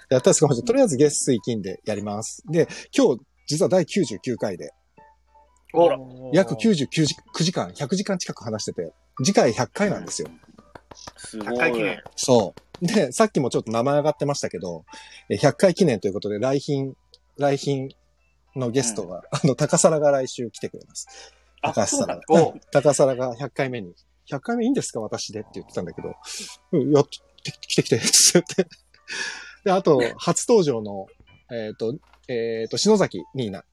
[0.08, 0.66] やったりするかもしれない。
[0.66, 2.42] とりあえず月水金でやります。
[2.50, 4.74] で、今日、実は第99回で、お
[6.32, 8.92] 約99時9時間、100時間近く話してて、
[9.24, 10.28] 次回100回なんですよ。
[11.16, 12.02] すご100回記い念。。
[12.16, 12.86] そう。
[12.86, 14.84] で、さっきもちょっと名前上がってましたけど、
[15.28, 16.92] え100回記念ということで、来賓、
[17.38, 17.88] 来賓
[18.56, 21.34] のゲストが、あの、高皿が来週来てくれます。
[21.62, 22.22] あ高皿が。
[22.28, 23.94] おうん 高皿が100回目に、
[24.30, 25.00] 100回目いいんですか？
[25.00, 26.14] 私でって言ってたんだけど、
[26.72, 28.68] うん、やって、来て来て、って言って。
[29.64, 31.06] で、あと、初登場の、
[31.50, 31.94] えっ、と、
[32.28, 33.64] えっ、と、篠崎ニーナ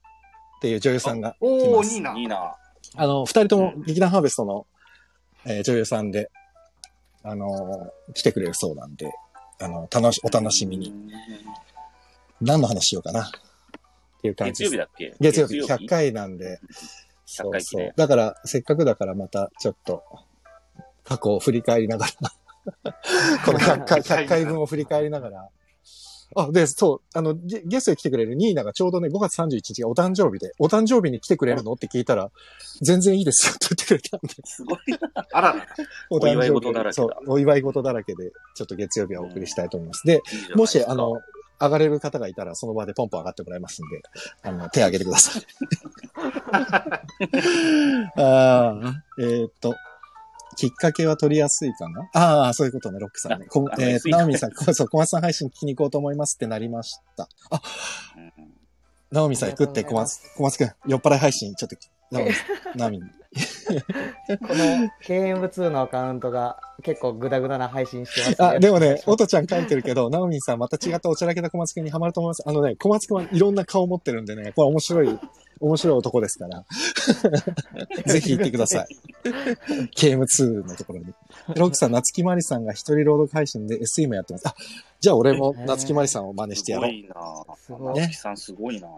[0.62, 2.16] っていう女優さんが来おー、いいな。
[2.16, 2.54] いいな。
[2.94, 4.64] あの、二人とも劇団ハーベストの、
[5.44, 6.30] えー女優さんで、
[7.24, 9.12] あのー来てくれるそうなんで、
[9.60, 10.94] あの、楽し、お楽しみに。
[12.40, 13.24] 何の話しようかな。
[13.24, 13.30] っ
[14.22, 14.70] ていう感じです。
[14.70, 15.14] 月曜日だっけ？
[15.18, 16.60] 月曜日、100回なんで。
[17.26, 17.92] そ100う回そう。
[17.96, 20.04] だから、せっかくだからまた、ちょっと、
[21.02, 22.92] 過去を振り返りながら、
[23.44, 25.48] この100回、100回分を振り返りながら、
[26.36, 31.72] あ、で、そう、あの、ゲゲストに来てくれるニーナがちょうどね、5月31日がお誕生日で、お誕生日に来てくれるの？
[31.72, 32.30] って聞いたら、
[32.80, 35.26] 全然いいですよって言ってくれたんで、すごいな。
[35.32, 35.66] あらら。
[36.10, 40.06] おお祝い事だらけだそう、お祝い事だらけで、ちょっと月曜日はお送りしたいと思います。
[40.06, 41.20] で、いいもし、あの、、
[41.60, 44.02] 上がれる方がいたら、その場でポンポン上がってもらいますんで、
[44.42, 45.42] あの、手挙げてください。
[48.20, 49.76] ああ、えーっと、
[50.56, 52.08] きっかけは取りやすいかな？
[52.12, 53.46] ああ、そういうことね、ロックさんね。
[53.46, 57.28] こあえー、SE ナオミさん、こ そう、小松さん配信聞きに行こうと思いますってなりました。
[57.50, 57.60] あ、
[59.10, 61.76] ナオミさん行くって、小松、小松くん、酔っ払い配信、ちょっと、
[62.10, 62.30] ナオミ、
[62.76, 63.00] ナオミ、
[64.46, 72.42] この KM2 のアカウントが結構グダグダな配信してます、あ、でもね、 おとちゃん書いてるけど、ナオミンさんまた違ったおちゃらけた小松くんにハマると思います。
[72.46, 75.18] あのね、小松くんはいろんな顔持ってるんでね、これ面白い、
[75.60, 76.64] 面白い男ですから。
[78.06, 78.86] ぜひ行ってください。
[79.96, 81.06] KM2 のところに。
[81.54, 84.48] ロックさん、夏木マリさんが一人朗読配信で SE もやってます。
[84.48, 84.54] あ、
[85.00, 87.56] じゃあ俺も夏木マリさんを真似してやろう。
[87.56, 88.02] すごいな。
[88.02, 88.88] 夏木さんすごいな。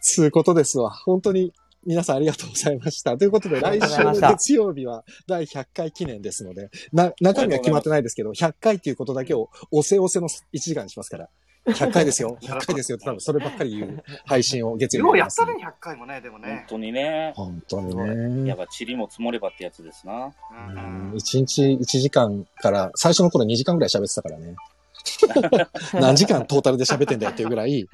[0.00, 0.90] つうことですわ。
[0.90, 1.52] 本当に
[1.86, 3.16] 皆さんありがとうございました。
[3.16, 11.28] ということで、来週ました月曜日は第100回記念ですので、な、中身は決まってないですけど、100回っていうことだけを押せ押せの1時間にしますから。
[11.66, 12.36] 100回ですよ。
[12.42, 16.64] 100回ですよって多分そればっかり言う配信を月曜日ようにやりますんでやったね、100回もね、でも本ね。
[16.68, 17.32] 当にね。
[17.36, 18.56] 本当にやねっ。
[18.56, 20.32] ぱ塵も積もればってやつですな。
[20.50, 24.56] うん1日1時間から、最初の頃2時間ぐらい喋ってたからね。
[25.94, 27.88] 何時間トータルで喋ってんだよっていうぐらい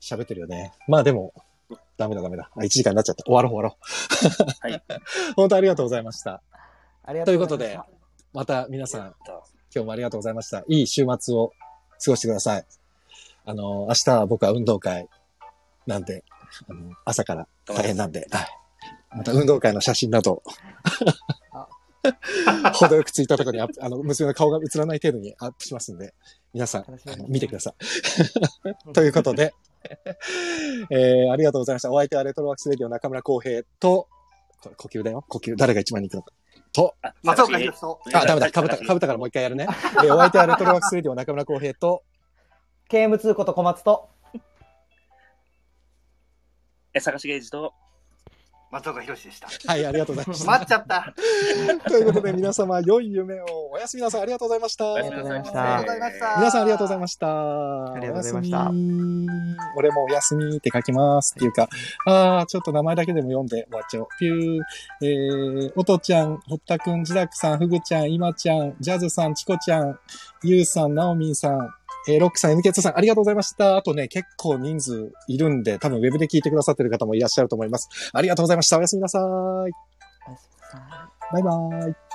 [0.00, 0.72] 喋ってるよね。
[0.86, 1.32] まあでも、
[1.98, 2.48] ダメだダメだ。
[2.54, 3.24] あ、1時間になっちゃった。
[3.24, 3.76] 終わろう終わろ
[4.66, 4.68] う。
[4.68, 4.82] はい。
[5.36, 6.42] 本当ありがとうございました。
[7.02, 7.98] ありがということでとうござい
[8.32, 9.14] また皆さん、
[9.74, 10.62] 今日もありがとうございました。
[10.68, 11.52] いい週末を
[12.04, 12.64] 過ごしてください。
[13.44, 15.08] あの、明日は僕は運動会
[15.86, 16.24] なんで、
[16.68, 18.48] あの朝から大変なんで、はい。
[19.16, 20.42] また運動会の写真など
[21.52, 26.14] あ、 程よくついたところにあの、娘の顔が映らない程度にアップしますんで、
[26.52, 27.74] 皆さん、楽しみにあの見てくださ
[28.86, 28.92] い。
[28.92, 29.54] ということで、
[30.90, 31.90] えー、ありがとうございました。
[31.90, 34.08] お相手は Retro Works Radio 中村浩平と、
[34.62, 35.24] これ呼吸だよ。
[35.28, 35.56] 呼吸。
[35.56, 36.32] 誰が一番に行くのか。
[36.72, 38.00] と、あ松岡寛と。
[38.12, 38.50] あ、ダメだ。
[38.50, 39.66] かぶった、かぶったからもう一回やるね。
[40.04, 42.02] えーお相手は Retro Works Radio 中村浩平と、
[42.90, 44.08] KM2 こと小松と、
[46.94, 47.74] え、坂重英二と、
[48.70, 49.48] 松岡弘でした。
[49.66, 50.50] はい、ありがとうございました。
[50.50, 51.14] 待っちゃった。
[51.88, 53.70] ということで皆様、良い夢を。
[53.72, 54.22] おやすみなさい。
[54.22, 54.94] ありがとうございました。
[54.94, 56.36] ありがとうございましありたがとうございました。
[56.36, 57.26] 皆さんありがとうございました。
[57.28, 59.26] ありがとうございましたおやすみ
[59.76, 61.68] 俺もおやすみって書きますっていうか、
[62.04, 64.08] あー、ちょっと名前だけでも読んで終わっちゃおう。
[64.18, 64.62] ピュー、
[65.02, 69.98] えー、おとちゃん、堀田くん、ジダクさん、ふぐちゃん、いまちゃん、ジャズさん、チコちゃん、
[70.42, 71.74] ゆうさん、なおみんさん、
[72.06, 73.76] えー、ロックさん、MK2 さん、ありがとうございました。
[73.76, 77.88] あとね、結構人数いるんで、多分ウェブで聞いてくださってる方もいらっしゃると思います。
[78.12, 78.78] ありがとうございました。
[78.78, 79.22] おやすみなさい。
[79.22, 82.07] おやすみなさいバイバーイ。